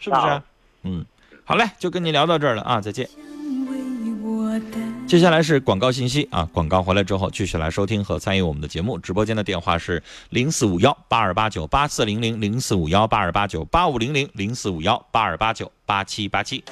[0.05, 0.43] 是不是好？
[0.83, 1.03] 嗯，
[1.45, 3.09] 好嘞，就跟你聊到这儿了啊，再见。
[5.07, 8.99] 接下来是广告信息啊，广告回来之后继续来收听和参与我们的节目。
[8.99, 16.63] 直播间的电话是零四五幺八二八九八四零零零四五幺八二八九八五零零零四五幺八二八九八七八七。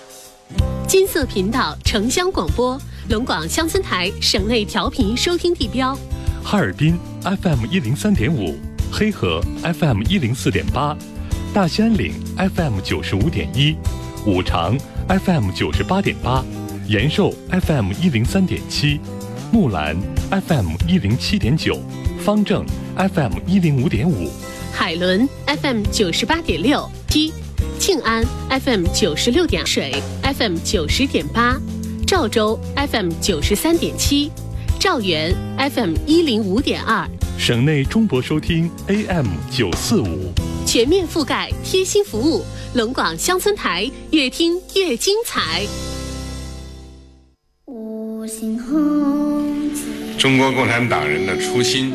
[0.86, 5.96] 金色频道城乡广播，龙广乡村台省内调频收听地标。
[6.44, 8.58] 哈尔滨 FM 一零三点五，
[8.92, 10.94] 黑河 FM 一零四点八，
[11.54, 13.76] 大兴安岭 FM 九十五点一，
[14.24, 14.74] 五常
[15.06, 16.42] FM 九十八点八，
[16.88, 18.98] 延寿 FM 一零三点七，
[19.52, 19.94] 木兰
[20.30, 21.78] FM 一零七点九，
[22.24, 22.64] 方正
[22.96, 24.30] FM 一零五点五。
[24.72, 27.30] 海伦 FM 九十八点六七，
[27.78, 31.60] 庆安 FM 九十六点水 FM 九十点八，
[32.06, 34.30] 赵州 FM 九十三点七，
[34.80, 37.06] 赵源 FM 一零五点二，
[37.38, 40.32] 省内中博收听 AM 九四五。
[40.64, 45.62] 全面覆盖，贴心服务，龙广乡村台越听越精彩。
[47.66, 51.92] 五星红旗中国共产党人的初心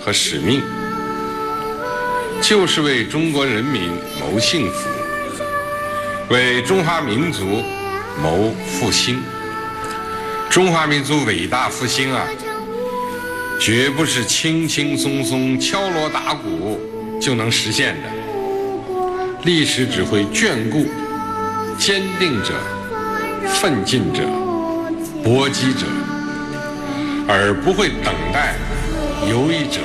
[0.00, 0.62] 和使命，
[2.40, 4.88] 就是为中国人民谋幸福，
[6.30, 7.44] 为中华民族
[8.22, 9.20] 谋复兴。
[10.48, 12.26] 中华民族伟大复兴啊，
[13.60, 16.80] 绝不是轻轻松松敲锣打鼓
[17.20, 18.08] 就能实现的。
[19.44, 20.86] 历史只会眷顾
[21.78, 22.54] 坚定者、
[23.46, 24.22] 奋进者、
[25.22, 25.86] 搏击者。
[27.32, 28.56] 而不会等待
[29.28, 29.78] 犹豫者、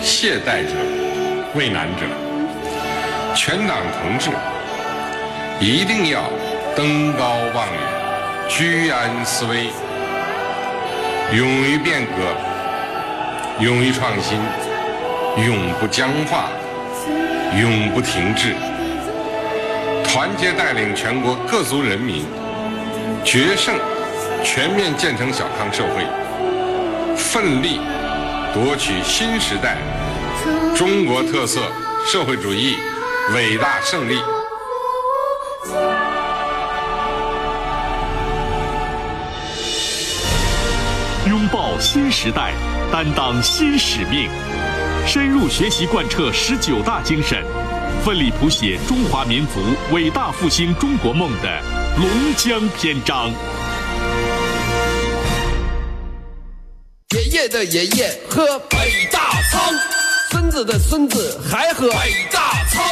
[0.00, 0.70] 懈怠者、
[1.52, 2.02] 畏难者。
[3.34, 4.30] 全党同志
[5.58, 6.30] 一定要
[6.76, 7.80] 登高望远、
[8.48, 9.66] 居安思危，
[11.36, 12.12] 勇于变革，
[13.58, 14.38] 勇于创新，
[15.46, 16.50] 永不僵化，
[17.58, 18.54] 永不停滞。
[20.04, 22.26] 团结带领全国各族人民
[23.24, 23.74] 决胜
[24.44, 26.04] 全面建成小康社会。
[27.16, 27.80] 奋力
[28.52, 29.78] 夺取新时代
[30.76, 31.62] 中国特色
[32.06, 32.76] 社会主义
[33.34, 34.18] 伟大胜利。
[41.26, 42.52] 拥抱新时代，
[42.96, 44.26] 担当新使命，
[45.06, 47.44] 深入学习贯彻十九大精神，
[48.02, 49.60] 奋力谱写中华民族
[49.92, 51.60] 伟大复兴中国梦的
[51.98, 53.30] 龙江篇章。
[57.10, 59.74] 爷爷的爷爷喝北大仓，
[60.30, 62.82] 孙子的孙子还喝北大仓，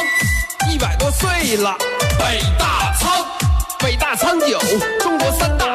[0.71, 1.75] 一百多岁了，
[2.19, 3.25] 北大仓，
[3.79, 4.59] 北大仓酒，
[5.01, 5.74] 中国三大大大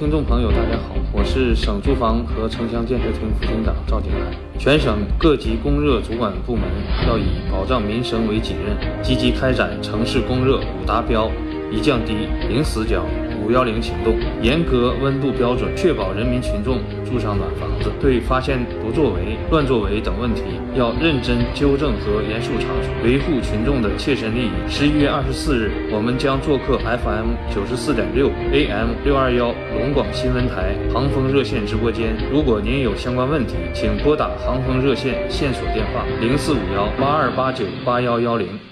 [0.00, 4.34] 听众朋友，大家好，我是省住房和城乡建设厅副厅长赵景来。
[4.58, 6.64] 全省各级供热主管部门
[7.06, 11.30] 要以保障民生为己任，积极开展城市供热五达标，
[11.70, 12.14] 以降低
[12.48, 13.04] 零死角。
[13.50, 17.90] 五幺零行动，严格温度标准，确保人民群众住上暖房子。
[18.00, 20.42] 对发现不作为、乱作为等问题，
[20.76, 24.50] 要认真纠正和严肃查处，维护群众的切身利益。
[24.68, 32.14] 十一月二十四日，我们将做客 FM 九十四点六 AM 六二幺龙广新闻台航风热线直播间。
[32.30, 38.69] 如果您有相关问题，请拨打航风热线线索电话零四五幺八二八九八幺幺零。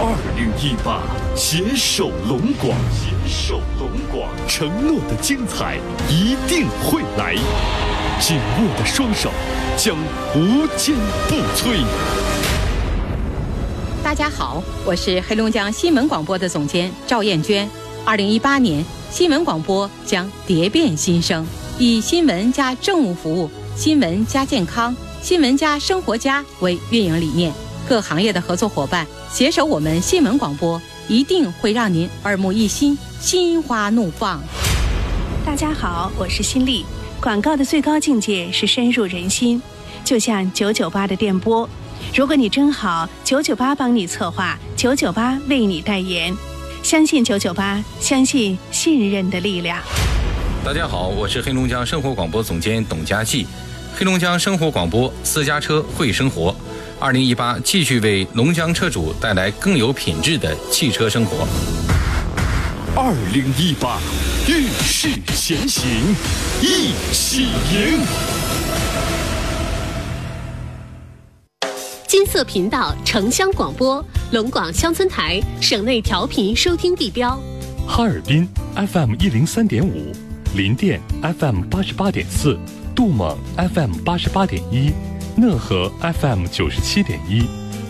[0.00, 1.02] 二零一八，
[1.34, 5.76] 携手龙广，携手龙广，承诺的精彩
[6.08, 7.34] 一定会来，
[8.20, 9.28] 紧握的双手
[9.76, 9.96] 将
[10.36, 10.94] 无坚
[11.26, 11.84] 不摧。
[14.00, 17.68] 大家好，我是黑龙江新闻广播的总监赵艳娟。
[18.04, 21.44] 二零一八年，新闻广播将蝶变新生，
[21.76, 27.52] 以新闻加政务服务、新闻加健康、新闻加生活家为运营理念。
[27.88, 34.42] 各行业的合作伙伴携手我们新闻广播，一定会让您耳目一新、心花怒放。
[35.42, 36.84] 大家好，我是新丽。
[37.18, 39.62] 广告的最高境界是深入人心，
[40.04, 41.66] 就像九九八的电波。
[42.14, 46.36] 如果你真好，九九八帮你策划，九九八为你代言。
[46.82, 49.82] 相信九九八，相信信任的力量。
[50.62, 53.46] 大家好，我是黑龙江生活广播总监董佳记。
[53.96, 56.54] 黑龙江生活广播私家车会生活。
[57.00, 61.46] 二零一八，继续为龙江车主带来更有品质的汽车生活。
[62.96, 64.00] 二零一八，
[64.48, 65.88] 遇事前行，
[66.60, 68.00] 一起赢。
[72.08, 77.40] 金色频道城乡广播，龙广乡村台省内调频收听地标。
[77.86, 80.12] 哈尔滨 FM 一零三点五，
[80.56, 82.58] 林甸 FM 八十八点四，
[82.92, 83.38] 杜蒙
[83.72, 84.90] FM 八十八点一。
[85.40, 87.44] 讷河 FM 九十七点一，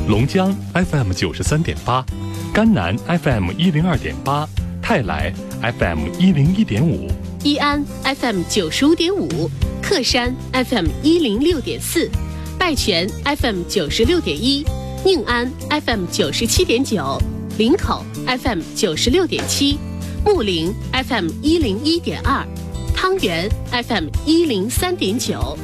[0.06, 2.04] 龙江 FM 九十三点八，
[2.52, 4.46] 甘南 FM 一零二点八，
[4.82, 5.32] 泰来
[5.62, 7.10] FM 一零一点五，
[7.42, 9.50] 义安 FM 九十五点五，
[9.82, 12.10] 克山 FM 一零六点四，
[12.58, 14.62] 拜泉 FM 九十六点一，
[15.02, 17.18] 宁安 FM 九十七点九，
[17.56, 19.78] 林口 FM 九十六点七，
[20.22, 22.46] 木林 FM 一零一点二，
[22.94, 25.56] 汤原 FM 一零三点九。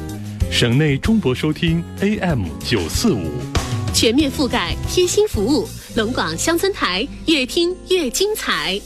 [0.51, 3.29] 省内中博收听 AM 九四五，
[3.93, 8.79] 全面覆盖，贴心服务，龙广乡村台越听越精彩。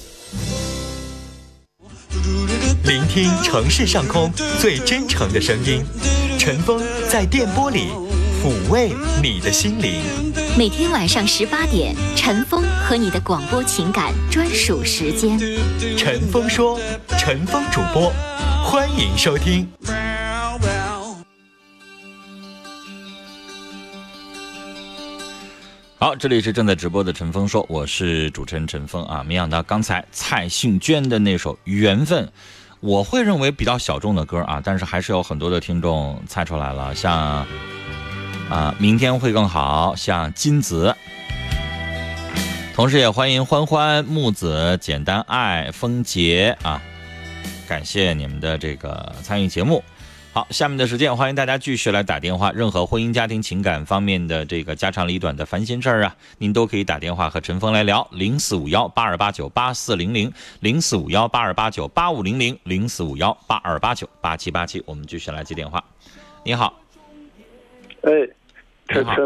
[2.86, 5.84] 聆听城市上空最真诚的声音，
[6.40, 7.90] 陈峰在电波里
[8.42, 8.92] 抚慰
[9.22, 10.02] 你的心灵。
[10.58, 15.40] 每天晚上十八点，陈峰和你的广播情感专属时间。
[15.96, 16.80] 陈峰说，
[17.20, 18.12] 陈峰主播，
[18.64, 19.68] 欢迎收听。
[26.10, 29.24] 好，这里是正在直播的陈峰说，我是主持人陈峰啊。
[29.24, 32.26] 没想到刚才蔡幸娟的那首《缘分》，
[32.80, 37.46] 我会认为比较小众的歌啊，但是还是有很多的听众猜出来了，像
[38.50, 40.96] 啊，明天会更好，像金子，
[42.74, 46.82] 同时也欢迎欢欢、木子、简单爱、风杰啊，
[47.68, 49.84] 感谢你们的这个参与节目。
[50.40, 60.32] 好，下面的时间欢迎大家继续来打电话，任何婚姻家庭情感方面的这个家长里短的烦心事儿啊，您都可以打电话和陈峰来聊，零四五幺八二八九八四零零，
[60.62, 65.84] 零四五幺八二八九八五零零，零四五幺八二八九八七八七，我们继续来接电话。
[66.46, 66.74] 你好，
[68.04, 68.10] 哎，
[68.88, 69.26] 陈陈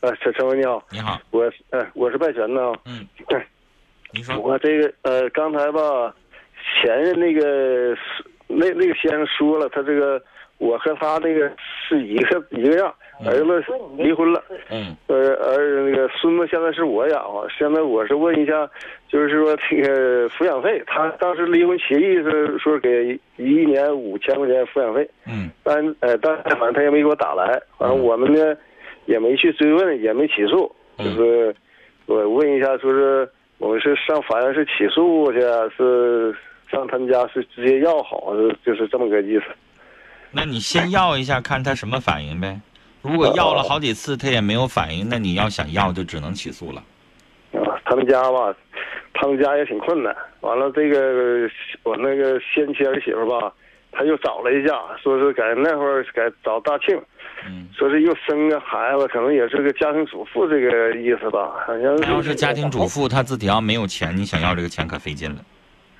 [0.00, 3.06] 呃陈陈文你好，你好，我呃我是拜泉呢，嗯，
[4.12, 4.38] 你说。
[4.38, 6.14] 我这个呃刚才吧，
[6.80, 7.94] 前任那个
[8.46, 10.18] 那那个先生说了，他这个。
[10.58, 11.50] 我和他那个
[11.88, 12.94] 是一个一个样，
[13.26, 13.64] 儿子
[13.96, 17.46] 离婚了，嗯，呃，儿那个孙子现在是我养活。
[17.50, 18.68] 现在我是问一下，
[19.08, 28.56] 就是说这个抚养费，他当时离婚协议是说给一年五千块钱抚养费，嗯，但呃，但反正他也没给我打来，反正我们呢
[29.06, 31.54] 也没去追问，也没起诉，就是
[32.06, 33.28] 我问一下，说是
[33.58, 35.40] 我们是上法院是起诉去，
[35.76, 36.34] 是
[36.70, 39.44] 上他们家是直接要好，是就是这么个意思。
[40.34, 42.60] 那你先要一下，看他什么反应呗。
[43.02, 46.82] 如果要了好几次他也没有反应，那你要想要就只能起诉了。
[47.52, 48.54] 啊，他们家吧，
[49.12, 50.14] 他们家也挺困难。
[50.40, 51.48] 完了，这个
[51.82, 53.52] 我那个先妻儿媳妇吧，
[53.92, 57.00] 他又找了一下，说是在那会儿在找大庆，
[57.46, 65.44] 嗯，说是又生个孩子，可能也是个家庭主妇这个意思吧，好像他要是家庭主妇，他自己要没有钱，你想要这个钱可费劲了。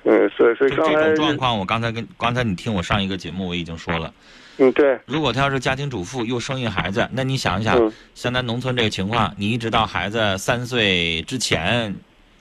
[0.07, 4.13] 嗯，是是，就这种状况，我刚才跟刚才你听我上一个节目，我已经说了。
[4.57, 4.97] 嗯，对。
[5.05, 11.93] 如果他要是家庭主妇又生一孩子，那你想一想，嗯像咱农村这个情况，你一直到孩子三岁之前，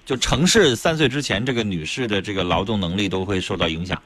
[0.05, 4.01] 就城市三岁之前，这个女士的这个劳动能力都会受到影响。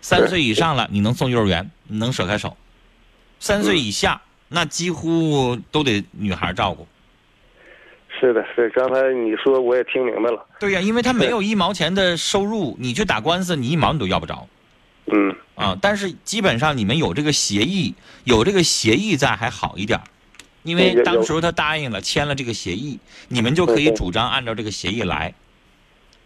[0.00, 2.48] 三岁以上了，你能送幼儿园，你能舍开手；
[3.40, 6.88] 三岁以下，那几乎都得女孩照顾。
[8.18, 10.44] 是的，是刚才你说我也听明白了。
[10.58, 14.48] 对呀、因为他没有一毛钱的收入，你去打官司，你一毛你都要不着。
[15.06, 15.34] 嗯。
[15.54, 17.94] 啊，但是基本上你们有这个协议，
[18.24, 20.04] 有这个协议在还好一点儿，
[20.62, 22.98] 因为当时候他答应了，签了这个协议，
[23.28, 25.32] 你们就可以主张按照这个协议来。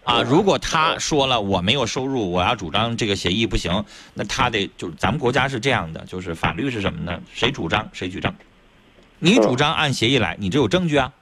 [0.03, 3.85] 啊，如果他说了我没有收入，我要主张这个协议不行，
[4.15, 7.21] 那他得就是咱们国家是这样的，就是法律是什么呢？
[7.33, 8.35] 谁主张谁举证。
[9.19, 11.13] 你主张按协议来，你这有证据啊，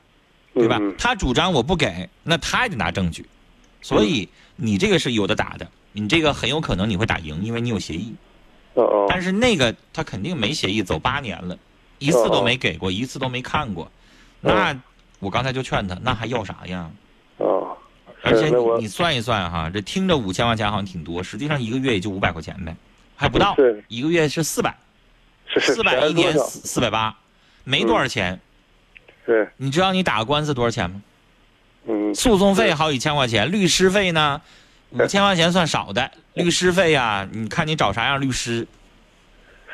[0.59, 0.81] 对吧？
[0.99, 3.25] 他主张我不给，那他也得拿证据，
[3.81, 8.15] 所以你这个是有的打的，你这个很有可能你会打赢，因为你有协议。
[9.09, 11.59] 但是那个他肯定没协议，走八年了，
[11.99, 13.91] 一次都没给过，一次都没看过，
[14.41, 14.79] 那
[15.19, 16.91] 我刚才就劝他，那还要啥呀？
[17.39, 17.77] 哦。
[18.23, 22.77] 而且你你算一算哈，这听着五千块钱好像挺多，实际上一个月也就五百块钱呗，
[23.15, 24.77] 还不到是，一个月是四百，
[25.61, 27.17] 四百一年四四百八，
[27.65, 28.41] 没多少钱。
[29.35, 29.51] 是。
[29.59, 31.03] 你知道你打个官司多少钱吗？
[31.87, 32.15] 嗯。
[32.15, 34.41] 诉讼费好几千块钱，律师费呢，
[34.91, 36.11] 五千块钱算少的。
[36.35, 38.67] 律师费呀、你看你找啥样律师。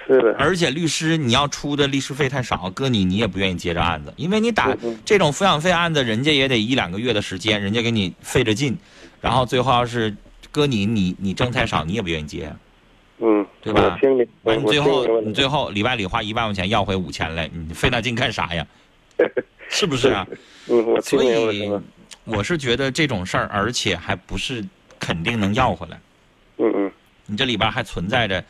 [0.06, 0.34] 是的。
[0.38, 8.76] 而且律师你要出的律师费太少，搁你你也不愿意接这案子，因为你打这种抚养费案子，人家也得一两个月的时间，人家给你费着劲，
[9.20, 10.14] 然后最后要是
[10.50, 12.52] 搁你你你挣太少，你也不愿意接。
[13.18, 13.98] 嗯，对吧
[14.42, 18.66] 完，你最后你最后里外里花一万块钱要回五千来，你费那劲干啥呀？
[19.68, 20.26] 是不是啊？
[21.02, 21.70] 所以
[22.24, 24.64] 我是觉得这种事儿，而且还不是
[24.98, 26.00] 肯定能要回来。
[26.58, 26.92] 嗯嗯。
[27.26, 28.44] 你这里边还存在着，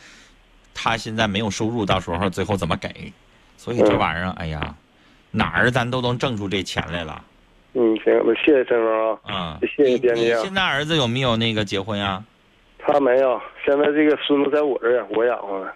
[0.75, 3.13] 他现在没有收入，到时候最后怎么给？
[3.57, 4.75] 所以这玩意儿，哎呀，
[5.31, 7.25] 哪儿咱都能挣出这钱来了。
[7.75, 9.19] 嗯，行，那谢谢陈峰啊。
[9.23, 12.23] 啊，谢谢编辑现在儿子有没有那个结婚啊？
[12.79, 15.75] 他没有，现在这个孙子在我这儿，我养活的。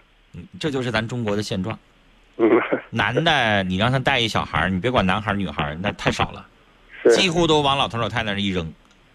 [0.61, 1.77] 这就是咱中国的现状。
[2.39, 2.51] 嗯，
[2.91, 6.47] 男的你让他带一小孩，你别管男孩女孩，那太少了，
[7.11, 8.73] 几乎都往老头老太太那一扔。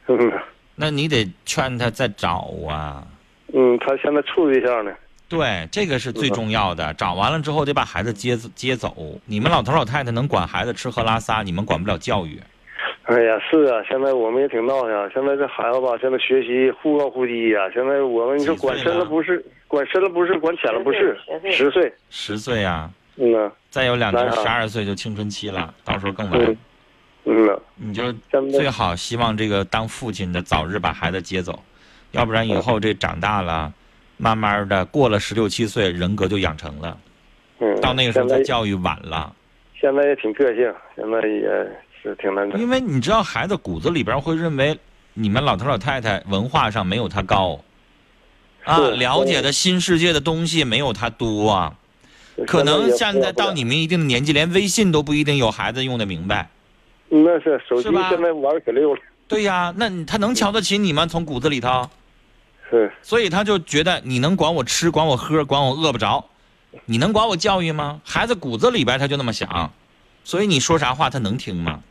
[0.07, 0.31] 嗯
[0.75, 3.05] 那你得劝他再找啊。
[3.53, 4.91] 嗯，他现在处对象呢。
[5.29, 6.93] 对，这个是最重要的。
[6.95, 8.95] 找完了之后得把孩子接接走。
[9.25, 12.39] 你们老头老太太能管孩子吃喝拉撒，你们管不了教育。
[13.03, 15.11] 哎呀，是啊，现在我们也挺闹腾。
[15.13, 21.17] 现在这孩子吧，现在学习忽高忽低呀、现在我们你说管深了不是，管深了不是，管浅了不是。
[21.51, 21.93] 十岁。
[22.09, 23.51] 十岁呀、嗯呐。
[23.69, 26.57] 再有两年，十二岁就青春期了，到时候更难。
[27.25, 27.59] 嗯。
[27.75, 28.11] 你就
[28.51, 31.63] 最好希望这个当父亲的早日把孩子接走，
[32.11, 33.73] 要不然以后这长大了，
[34.17, 36.97] 慢慢的过了十六七岁，人格就养成了，
[37.59, 37.79] 嗯。
[37.81, 39.33] 到那个时候再教育晚了。
[39.79, 41.47] 现在也挺个性，现在也
[42.01, 42.59] 是挺难整。
[42.59, 44.77] 因为你知道，孩子骨子里边会认为
[45.13, 47.59] 你们老头老太太文化上没有他高，
[48.63, 51.75] 啊，了解的新世界的东西没有他多啊。
[52.47, 56.49] 可能现在到你们一定的年纪，连微信都不一定有孩子用的明白。
[57.09, 59.01] 那是手机现在玩可溜了。
[59.27, 61.05] 对呀，那他能瞧得起你吗？
[61.05, 61.89] 从骨子里头。
[62.69, 62.91] 是。
[63.01, 66.25] 所以他就觉得你能管我吃，管我喝，管我饿不着，
[66.85, 68.01] 你能管我教育吗？
[68.03, 69.71] 孩子骨子里边他就那么想，
[70.23, 71.81] 所以你说啥话他能听吗？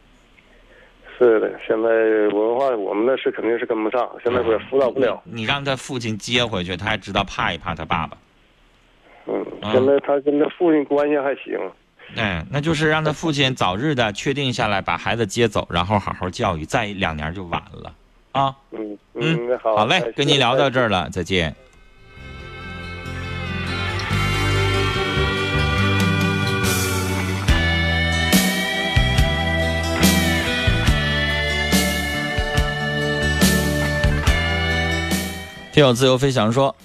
[1.18, 1.88] 是的，现在
[2.34, 5.22] 文化我们那是肯定是跟不上，现在我也辅导不了。
[5.24, 8.16] 你让他父亲接回去，他还知道怕一怕他爸爸。
[9.26, 11.58] 嗯，现在他跟他父亲关系还行。
[12.16, 17.92] 嗯，那就是让他父亲早日的确定下来，把孩子接走，然后好好教育，再两年就晚了，
[18.32, 18.54] 啊。
[18.72, 21.54] 嗯嗯，好，好嘞，跟您聊到这儿了，再见。
[35.72, 36.76] 听我自由飞翔说。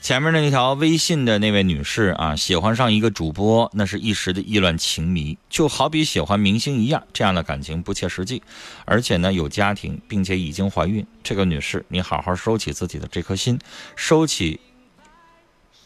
[0.00, 8.42] 前面的那条微信的那位女士啊，喜欢上一个主播，那是一时的意乱情迷，就好比喜欢明星一样，这样的感情不切实际，
[8.86, 11.04] 而且呢有家庭，并且已经怀孕。
[11.22, 13.58] 这个女士，你好好收起自己的这颗心，
[13.96, 14.58] 收起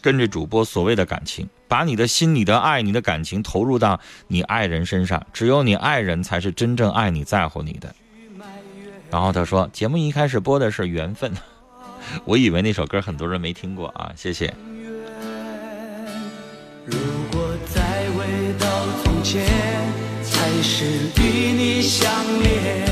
[0.00, 3.98] 跟这主播所谓的感情，把你的心、你的爱、你的感情投入到
[4.28, 7.92] 你爱人身上，只有你爱人才是真正爱你在乎你的。
[9.10, 11.32] 然后他说，节目一开始播的是缘分。
[12.24, 14.52] 我以为那首歌很多人没听过啊，谢谢。
[16.84, 16.98] 如
[17.30, 18.24] 果再回
[18.58, 18.66] 到
[19.02, 19.46] 从前，
[20.22, 20.84] 才是
[21.20, 22.88] 与你相恋。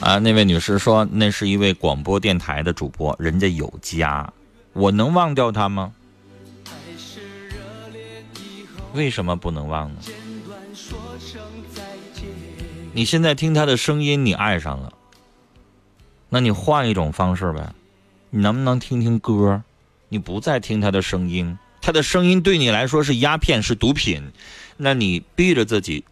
[0.00, 4.32] 啊，那位女士说，那是一位广播电台的主播，人家有家，
[4.72, 5.92] 我能忘掉他吗？
[8.94, 10.00] 为什么不能忘呢？
[12.92, 14.92] 你现在听他的声音，你爱上了，
[16.28, 17.72] 那你换一种方式呗。
[18.30, 19.62] 你能不能听听歌？
[20.10, 24.32] 你不再听他的声音，他的声音对你来说是鸦片，是毒品。
[24.76, 26.04] 那你逼着自己，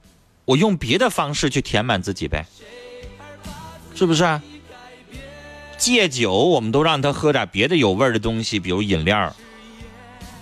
[0.44, 2.46] 我用别的方式去填满自己呗，
[3.94, 4.42] 是不是啊？
[5.78, 9.34] 戒酒，我们都让他喝点别的有味的东西，比如饮料。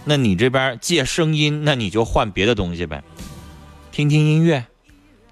[0.04, 3.02] 那你这边戒声音，那你就换别的东西呗，
[3.90, 4.66] 听听音乐。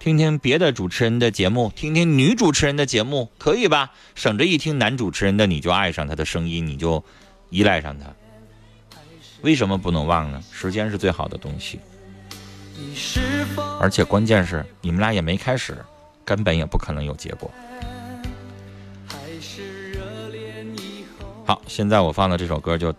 [0.03, 3.93] 听听别的主持人的节目，听听女主持人的节目，可以吧？
[4.17, 7.05] 省着一听男主持人的，你就爱上他的声音，你就
[7.51, 8.07] 依赖上他。
[9.43, 10.43] 为什么不能忘呢？
[10.51, 11.79] 时间是最好的东西，
[13.79, 15.79] 而且关键是你们俩也没开始，
[16.25, 17.49] 根本也不可能有结果。
[21.47, 22.93] 好，现在我放的这首歌，就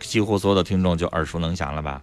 [0.00, 2.02] 几乎所有的听众就耳熟能详了吧？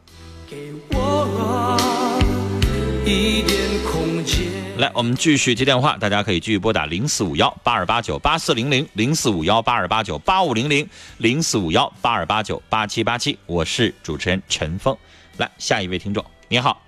[3.06, 4.48] 一点空间。
[4.78, 10.88] 来，我们继续接电话，大家可以继续拨打零四五幺八二八九八四零零零四五幺八二八九八五零零
[11.18, 13.38] 零四五幺八二八九八七八七。
[13.46, 14.98] 我是主持人陈峰。
[15.38, 16.82] 来，下一位听众，你好。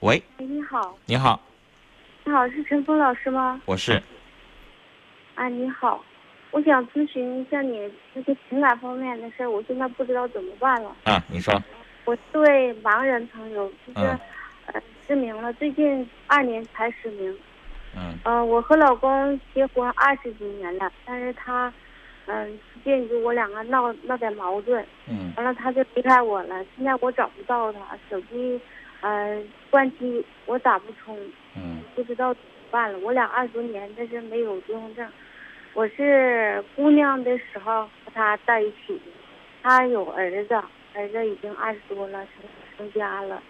[0.00, 0.22] 喂。
[0.38, 0.96] 哎，你好。
[1.04, 1.40] 你好。
[2.24, 3.60] 你好，是陈峰老师吗？
[3.66, 4.02] 我是。
[5.34, 6.02] 啊，你好，
[6.50, 7.78] 我想咨询一下你
[8.14, 10.96] 那个情感方面的事儿，我现在不知道怎么办了。
[11.04, 11.62] 啊，你说。
[12.04, 14.06] 我是位盲人朋友，就是，
[14.66, 17.38] 呃，失明了，最近二年才失明。
[17.96, 18.18] 嗯。
[18.24, 21.72] 呃，我和老公结婚二十几年了，但是他，
[22.26, 24.84] 嗯，近就我两个闹闹点矛盾。
[25.08, 25.32] 嗯。
[25.36, 26.64] 完了，他就离开我了。
[26.76, 27.80] 现在我找不到他，
[28.10, 28.60] 手机，
[29.00, 29.40] 呃，
[29.70, 31.16] 关机，我打不通。
[31.56, 31.82] 嗯。
[31.94, 32.98] 不知道怎么办了。
[32.98, 35.06] 我俩二十多年，但是没有结婚证。
[35.74, 39.00] 我是姑娘的时候和他在一起，
[39.62, 40.60] 他有儿子。
[40.94, 42.44] 儿子已经二十多了，成
[42.76, 43.42] 成家了。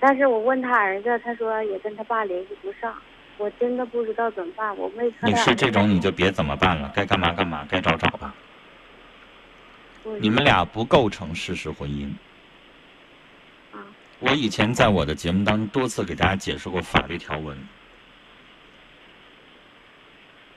[0.00, 2.94] 但是我问他儿子，他说也跟他爸联系不上。
[3.36, 5.12] 我真的不知道怎么办，我没。
[5.22, 8.34] 你是这种你就别怎么办了，该干嘛干嘛，该找找吧。
[10.20, 12.12] 你们俩不构成事实婚姻。
[13.72, 13.82] 啊。
[14.20, 17.58] 我以前在我的节目当中多次给大家解释过法律条文。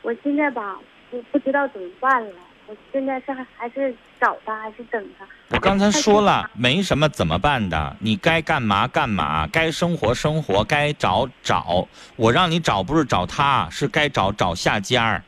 [0.01, 0.77] 我现在吧，
[1.09, 2.35] 不不知道怎么办了。
[2.67, 3.25] 我现在是
[3.57, 5.25] 还是找他还是等他？
[5.49, 11.87] 我刚才说了，没什么怎么办的，你该干嘛干嘛，该生活生活，该找找。
[12.17, 15.23] 我让你找不是找他，是该找找下家儿。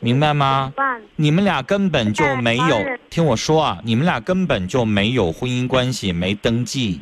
[0.00, 0.72] 明白吗？
[1.16, 7.00] 你们俩根本就没有听我说啊，你们俩根本就没有婚姻关系，没登记，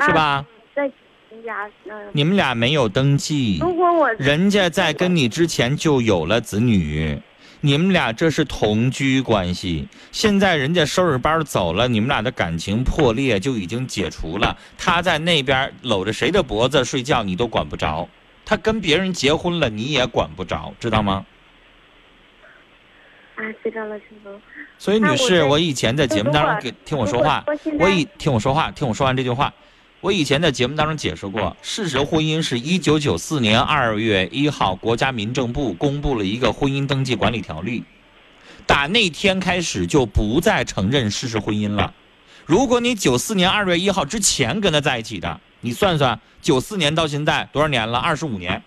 [0.00, 0.44] 是吧？
[2.12, 7.20] 你们俩没有登记，如果我人家在跟你之前就有了子女，
[7.60, 9.88] 你们俩这是同居关系。
[10.12, 14.56] 现在人家收拾包走了，你们俩的感情破裂就已经解除了。
[14.76, 18.08] 他在那边搂着谁的脖子睡觉，你都管不着。
[18.44, 21.26] 他跟别人结婚了，你也管不着，知道吗？
[23.34, 24.30] 啊，知道了，师傅。
[24.78, 27.44] 所以，女士，我以前在节目当中给听我说话，
[27.78, 29.52] 我以听我说话，听我说完这句话。
[30.00, 37.82] 我以前在节目当中解释过，事实婚姻是一九九四年二月一号，国家民政部公布了一个婚姻登记管理条例，
[38.64, 41.92] 打那天开始就不再承认事实婚姻了。
[42.46, 47.98] 如果你九四年二月一号之前跟他在一起的，你算算，九四年到现在多少年了？
[47.98, 48.62] 二十五年。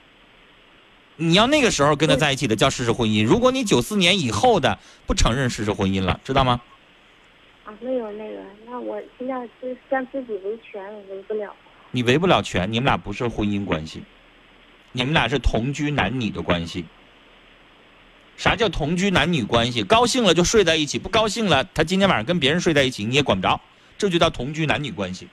[1.15, 4.77] 你要那个时候跟他在一起的叫事实婚姻，如果你九四年以后的
[5.07, 6.59] 不承认事实婚姻了，知道吗？
[7.79, 11.55] 没有那个，那我现在是向自己维权，我维不了。
[11.91, 14.03] 你维不了权，你们俩不是婚姻关系，
[14.91, 16.85] 你们俩是同居男女的关系。
[18.37, 19.83] 啥叫同居男女关系？
[19.83, 23.59] 高兴了就睡在一起，不高兴了，他今天晚上跟别人睡在一起，你也管不着，
[23.97, 25.27] 这就叫同居男女关系。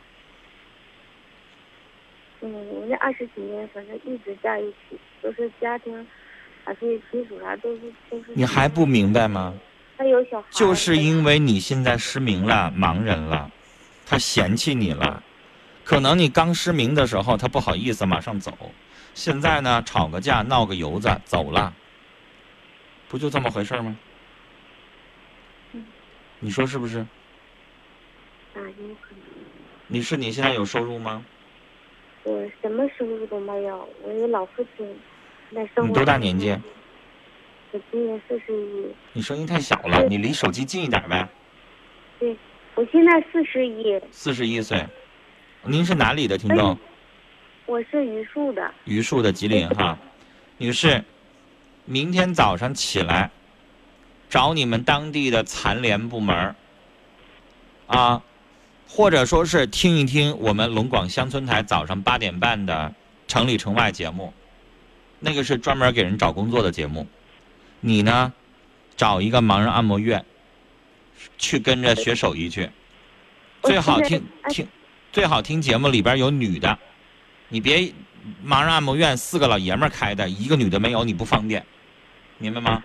[2.40, 4.98] 嗯，我那二十几年反正一直在一起。
[5.20, 5.92] 都是家庭，
[6.62, 8.26] 啊，这些基础啥都是都是。
[8.34, 9.52] 你还不明白吗？
[9.98, 10.46] 他有小孩。
[10.50, 13.50] 就是因为你现在失明了、盲人了，
[14.06, 15.22] 他嫌弃你了。
[15.84, 18.52] 可能你刚失明的时候，他不好意思马上走，
[19.14, 21.74] 现在呢，吵个架、闹个由子走了，
[23.08, 23.96] 不就这么回事吗？
[26.38, 26.98] 你说是不是？
[26.98, 28.62] 啊，有
[29.02, 29.20] 可能。
[29.88, 31.24] 你是你现在有收入吗？
[32.22, 34.86] 我什么收入都没有，我一个老父亲，
[35.50, 35.86] 那生活。
[35.88, 36.54] 你多大年纪？
[37.78, 38.92] 我今年四十一。
[39.12, 41.28] 你声音太小了，你离手机近一点呗。
[42.18, 42.36] 对，
[42.74, 44.00] 我现在四十一。
[44.10, 44.84] 四十一岁，
[45.62, 46.76] 您是哪里的听众？
[47.66, 48.68] 我是榆树的。
[48.84, 49.96] 榆树的吉林哈，
[50.56, 51.04] 女士，
[51.84, 53.30] 明天早上起来，
[54.28, 56.56] 找你们当地的残联部门
[57.86, 58.20] 啊，
[58.88, 62.92] 或者说是听一听我们龙广乡村台早上八点半的
[63.28, 64.32] 城里城外节目，
[65.20, 67.06] 那个是专门给人找工作的节目。
[67.80, 68.32] 你呢，
[68.96, 70.24] 找一个盲人按摩院，
[71.36, 72.68] 去跟着学手艺去，
[73.62, 74.66] 最好听听，
[75.12, 76.76] 最好听节目里边有女的，
[77.48, 77.92] 你别
[78.44, 81.64] 盲人按摩院四个老爷们开的，一个女的没有，你不方便，
[82.38, 82.82] 明白吗？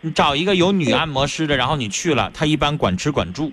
[0.00, 3.52] 你找一个有女按摩师的，然后你去了，他一般管吃管住，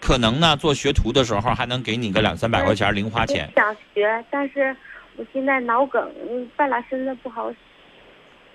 [0.00, 3.50] 可能呢做学徒的时候还能给你个两三百块钱零花钱。
[3.56, 4.76] 想学，但是
[5.16, 6.08] 我现在脑梗，
[6.54, 7.56] 半拉身子不好使。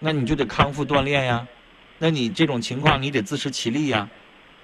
[0.04, 1.47] 那你就得康复锻炼呀，
[1.99, 4.10] 那你这种情况你得自食其力呀，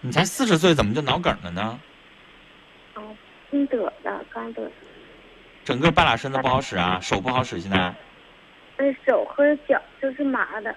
[0.01, 1.79] 你才四十岁怎么就脑梗了呢？
[2.95, 3.15] 哦，
[3.51, 4.67] 新得的，刚得。
[5.63, 7.93] 整个半拉身子不好使啊，手不好使现在。
[8.79, 10.75] 那手和脚就是麻的。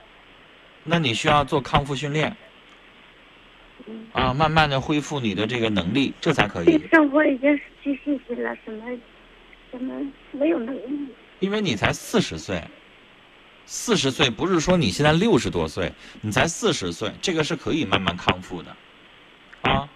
[0.84, 2.36] 那你需要做康复训练。
[4.12, 6.66] 啊，慢慢的恢复你的这个能力，这才可以。
[6.66, 8.84] 对生活已经失去信心了，什么
[9.70, 9.98] 什么
[10.32, 11.08] 没有能力。
[11.38, 12.62] 因为你才四十岁。
[13.72, 15.92] 四十岁不是说你现在六十多岁，
[16.22, 18.76] 你才四十岁，这个是可以慢慢康复的，
[19.62, 19.88] 啊，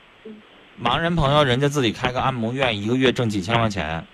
[0.80, 4.06] 盲人朋友人家自己开个按摩院，一个月挣几千块钱，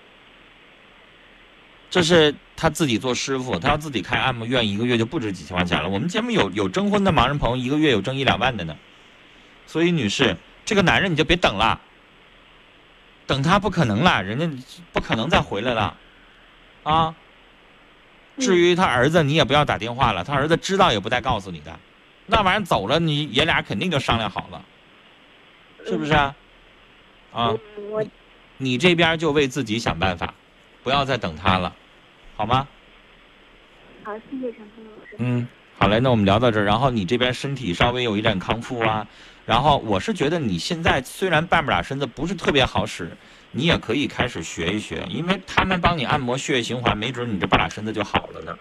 [1.91, 5.91] 这是他自己做师傅，他要自己开按摩院，一个月就不止几千块钱了。
[5.91, 8.75] 我们节目有有征婚的盲人朋友，一个月有挣一两万的呢，
[9.67, 11.79] 所以女士，这个男人你就别等了，
[13.27, 15.99] 等他不可能了，人家不可能再回来了，
[16.83, 17.15] 啊。
[18.41, 20.25] 至于他儿子，你也不要打电话了。
[20.25, 21.79] 他儿子知道也不带告诉你的，
[22.27, 24.65] 那玩意儿走了，你爷俩肯定就商量好了，
[25.87, 26.35] 是不是啊？
[27.33, 27.55] 啊，
[28.57, 30.35] 你这边就为自己想办法，
[30.83, 31.73] 不要再等他了，
[32.37, 32.67] 好吗？
[34.03, 35.17] 好，谢谢陈峰老师。
[35.19, 35.47] 嗯，
[35.79, 36.65] 好嘞，那我们聊到这儿。
[36.65, 39.07] 然后你这边身体稍微有一点康复啊，
[39.47, 43.11] 然后我是觉得你现在虽然半不拉身子不是特别好使。
[43.53, 48.59] 你也可以开始学一学，因为他们帮你按摩血液循环，没准你这半拉身子就好了呢。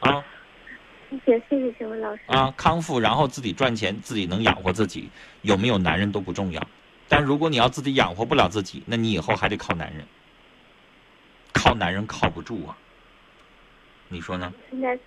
[0.00, 0.24] 啊，
[1.26, 2.22] 谢谢谢谢老师。
[2.26, 5.10] 啊，康复，然后自己赚钱，自己能养活自己，
[5.42, 6.64] 有没有男人都不重要。
[7.08, 10.04] 但如果你要自己养活不了自己，那你以后还得靠男人。
[11.52, 12.76] 靠男人靠不住啊，
[14.08, 14.52] 你说呢？
[14.70, 14.98] 现在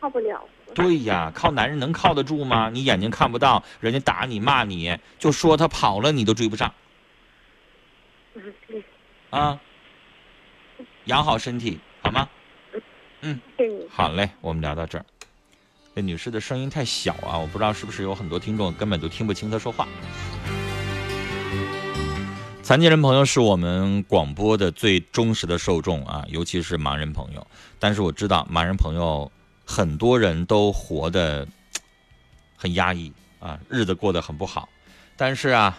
[0.00, 0.42] 靠不了。
[0.74, 2.70] 对呀，靠男人能靠得住吗？
[2.70, 6.72] 你眼睛看不到，人家打你骂你，就说他跑了，你都追不上。
[9.30, 9.60] 啊，
[11.04, 12.28] 养好身体好吗？
[13.20, 13.40] 嗯，
[13.88, 15.04] 好嘞，我们聊到这儿。
[15.94, 19.86] 这女士的声音太小啊，我不知道是不是有很多听众根本都听不清她说话。
[22.62, 27.46] 残疾人朋友是我们广播的最忠实的受众啊，尤其是盲人朋友。
[27.78, 29.30] 但是我知道盲人朋友
[29.64, 31.46] 很多人都活得
[32.56, 34.68] 很压抑啊，日子过得很不好。
[35.16, 35.78] 但是啊。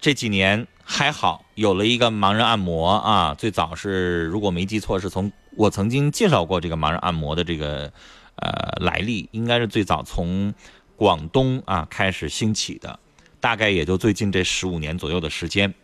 [0.00, 3.34] 这几年还好，有了一个盲人按摩啊。
[3.34, 7.92] 最早是如果没记错，是从我曾经介绍过这个盲人按摩的这个
[8.36, 10.54] 呃来历，应该是最早从
[10.96, 12.98] 广东啊开始兴起的，
[13.40, 15.74] 大概也就最近这十五年左右的时间，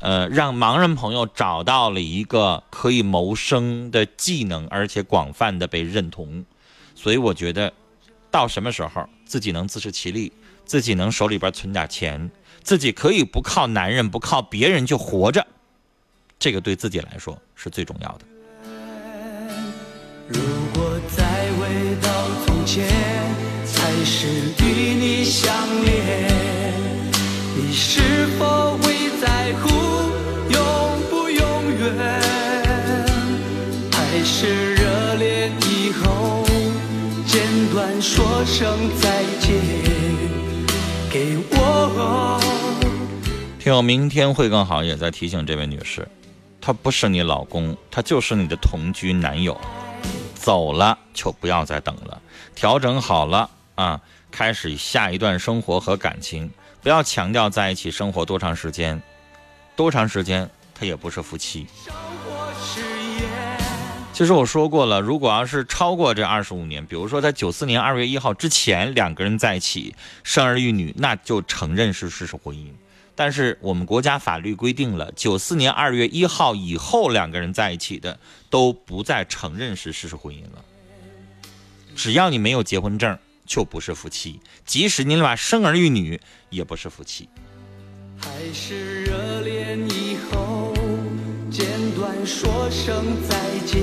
[0.00, 6.44] 呃，让盲人朋友找到了一个可以谋生的技能，而且广泛的被认同。
[6.96, 7.72] 所以我觉得，
[8.28, 10.32] 到什么时候自己能自食其力，
[10.64, 12.28] 自己能手里边存点钱。
[12.62, 15.46] 自己可以不靠男人，不靠别人就活着，
[16.38, 18.24] 这个对自己来说是最重要的。
[20.28, 20.40] 如
[20.74, 21.22] 果再
[21.58, 22.08] 回到
[22.46, 22.88] 从前，
[23.66, 24.28] 才是
[24.64, 25.52] 与你相
[25.84, 26.30] 恋，
[27.56, 29.68] 你是否会在乎
[30.50, 30.60] 永
[31.10, 31.42] 不永
[31.78, 31.82] 远？
[33.90, 36.46] 还是热恋以后，
[37.26, 37.42] 简
[37.72, 39.41] 短说声再见，
[43.62, 46.08] 听友明天会更好，也在提醒这位女士，
[46.60, 49.56] 他不是你老公，他就是你的同居男友。
[50.34, 52.20] 走了就不要再等了，
[52.56, 54.00] 调整好了啊，
[54.32, 56.50] 开始下一段生活和感情。
[56.82, 59.00] 不要强调在一起生活多长时间，
[59.76, 61.68] 多长时间他也不是夫妻。
[64.12, 69.94] 其实我说过了，如果要是超过这二十五年，比如说在九四年二月一号之前两个人在一起
[70.24, 72.66] 生儿育女，那就承认是事实婚姻。
[73.14, 80.64] 但是我们国家法律规定了，九四年二月一号以后两个人在一起的都不再承认是事实婚姻了。
[81.94, 87.28] 只要你没有结婚证，就不是夫妻；即使你俩生儿育女，也不是夫妻。
[88.18, 90.72] 还是热恋以后，
[91.50, 93.36] 简短说声再
[93.66, 93.80] 见，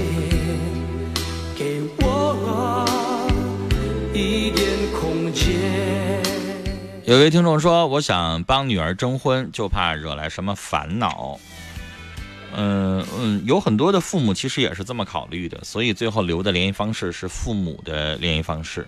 [1.55, 2.85] 给我
[4.13, 6.28] 一点空间。
[7.09, 11.39] 有位听众说：“我想帮女儿征婚，就怕惹来什么烦恼。”
[12.55, 18.87] 嗯嗯，有很多的父母其实也是这么考虑的，所以最后留的联系方式是父母的联系方式，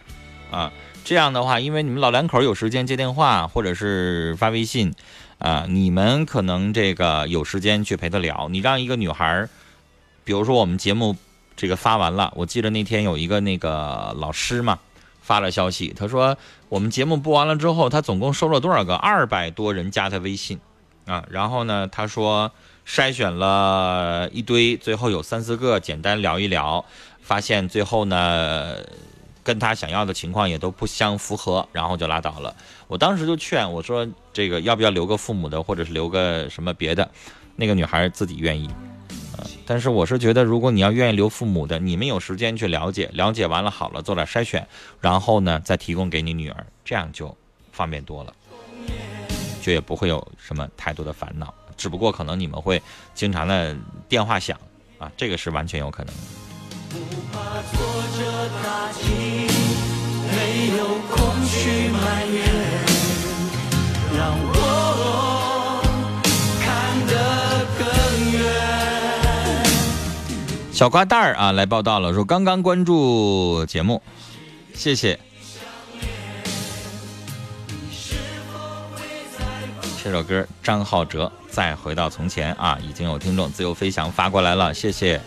[0.51, 0.71] 啊，
[1.03, 4.93] 这样的话，因为你们老两口有时间接电话或者是发微信，
[5.39, 8.47] 啊，你们可能这个有时间去陪她聊。
[8.51, 9.49] 你让一个女孩，
[10.23, 11.15] 比如说我们节目
[11.55, 14.77] 这个发完了，我记得那天有一个那个老师嘛。
[15.31, 18.95] 发了消息，他说我们节目播完了之后，他总共收了多少个？
[18.95, 20.59] 二百多人加他微信，
[21.05, 22.51] 啊，然后呢，他说
[22.85, 26.83] 筛选了一堆，最后有三四个简单聊一聊，
[27.21, 28.75] 发现最后呢，
[29.41, 32.53] 跟他想要的情况也都不相符合，然后就拉倒了。
[32.89, 37.09] 我当时就劝我说，这个要不要留个父母的，或者是留个什么别的？
[37.55, 38.69] 那个女孩自己愿意。
[39.65, 44.67] 但是我是觉得，如果你要愿意留父母的，你们有时间去了解，了解完了好了，做点筛选，
[44.99, 47.35] 然后呢再提供给你女儿，这样就
[47.71, 48.33] 方便多了，
[49.61, 51.53] 就也不会有什么太多的烦恼。
[51.77, 52.81] 只不过可能你们会
[53.13, 53.75] 经常的
[54.09, 54.59] 电话响
[54.97, 56.21] 啊，这个是完全有可能的。
[70.81, 74.01] 小瓜蛋儿啊，来报道了，说刚刚关注节目，
[74.73, 75.19] 谢谢。
[80.03, 85.21] 这首歌张浩哲再回到从前啊，已经有听众自由飞翔发过来了，谢谢。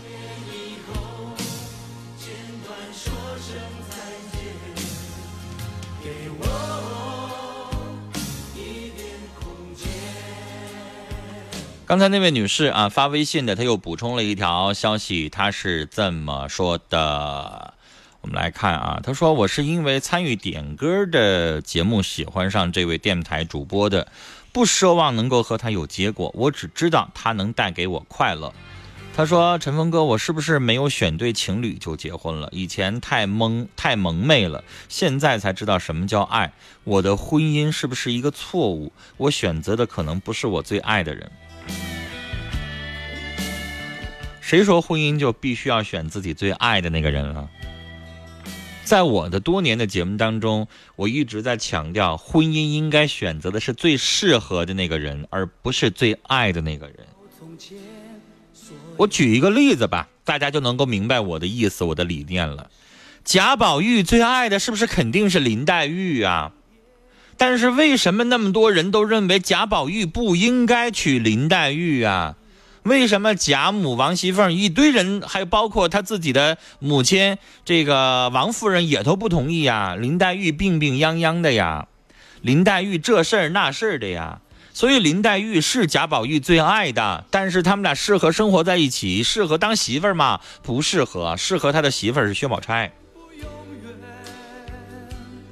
[11.87, 17.75] 刚才那位女士啊，发微信的，她又补充了一条消息，她是这么说的。
[18.21, 24.07] 我们来看啊，她说：“我是因为参与点歌的节目，喜欢上这位电台主播的，
[24.51, 28.51] 不奢望能够和他有结果，我只知道他能带给我快乐。”
[29.15, 32.49] 她说：“陈峰哥，我是不是没有选对情侣就结婚了？
[32.51, 36.51] 以前太懵太蒙昧了，现在才知道什么叫爱。
[36.83, 38.91] 我的婚姻是不是一个错误？
[39.17, 41.31] 我选择的可能不是我最爱的人。”
[44.45, 47.49] 谁说婚姻就必须要选自己最爱的那个人了？
[48.83, 56.97] 在我的多年的节目当中，我一直在强调，婚姻应该选择的是最适合的那个人，而不是最爱的那个人。
[58.97, 62.69] 我举一个例子吧，大家就能够明白我的意思，我的理念了。
[63.23, 66.51] 贾宝玉最爱的是不是肯定是林黛玉啊？
[67.35, 72.37] 但是为什么那么多人都认为贾宝玉不应该娶林黛玉啊？
[72.85, 79.95] 为什么贾母、王熙凤一堆人，还包括他自己的母亲这个王夫人也都不同意呀？
[79.95, 81.87] 林黛玉病病殃殃的呀，
[82.41, 84.39] 林黛玉这事儿那事儿的呀，
[84.71, 90.39] 所以林黛玉是贾宝玉最爱的，但是他们俩适合生活在一起，适合当媳妇儿吗？
[90.61, 92.93] 不适合，适合他的媳妇儿是薛宝钗。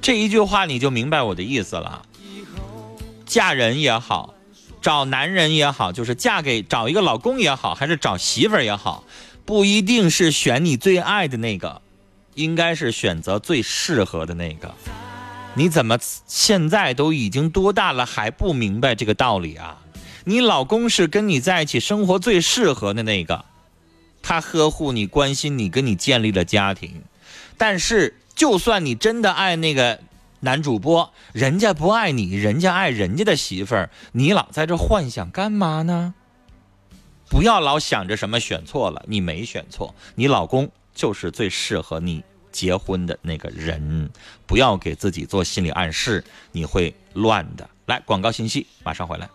[0.00, 2.02] 这一句话你就明白我的意思了，
[3.26, 4.33] 嫁人也好。
[4.84, 9.02] 找男人也好，就是嫁给找一个老公也好，还是找媳妇儿也好，
[9.46, 11.80] 不一定是选你最爱的那个，
[12.34, 14.74] 应该是选择最适合的那个。
[15.54, 19.78] 你怎么现在都已经多大了还不明白这个道理啊？
[20.24, 23.46] 你老公是跟你在一起生活最适合的那个，
[24.20, 27.02] 他呵护你、关心你，跟你建立了家庭。
[27.56, 29.98] 但是，就算你真的爱那个。
[30.44, 36.14] 男主播，人家不爱你，人家爱人家的媳妇儿，你老在这幻想干嘛呢？
[37.30, 42.22] 不要老想着什么选错了，你没选错，你老公就是最适合你
[42.52, 44.10] 结婚的那个人。
[44.46, 46.22] 不要给自己做心理暗示，
[46.52, 47.66] 你会乱的。
[47.86, 49.26] 来，广告信息马上回来。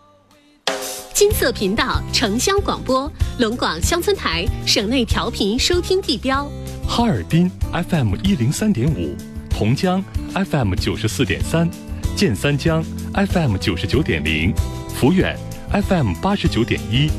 [1.12, 6.48] 金色频道城乡广播，龙广乡村台省内调频收听地标。
[6.88, 9.16] 哈尔滨 FM 一零三点五，
[9.60, 10.02] 同江
[10.32, 11.68] FM 九十四点三，
[12.16, 12.82] 建三江
[13.12, 14.54] FM 九十九点零，
[14.98, 15.36] 抚远
[15.70, 17.10] FM 八十九点一，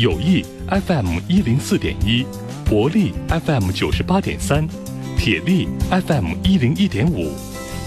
[0.00, 0.42] 友谊
[0.86, 2.24] FM 一零四点一，
[2.64, 4.66] 博利 FM 九十八点三，
[5.18, 7.34] 铁力 FM 一零一点五，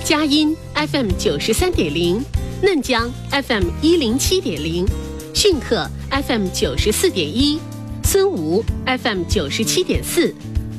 [0.04, 2.24] 佳音 FM 九十三点零，
[2.62, 4.86] 嫩江 FM 一零七点零，
[5.34, 7.58] 逊克 FM 九十四点一，
[8.04, 10.32] 孙吴 FM 九十七点四，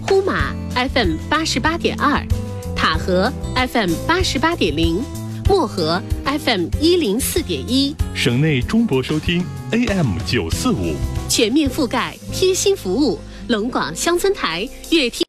[0.06, 2.24] 呼玛 FM 八十八点二，
[2.76, 5.02] 塔河 FM 八十八点零，
[5.48, 10.94] 漠河 FM 一零四点一，省内中波收听 AM 九四五，
[11.28, 13.18] 全面覆盖，贴心服务，
[13.48, 15.22] 龙广乡村台乐听。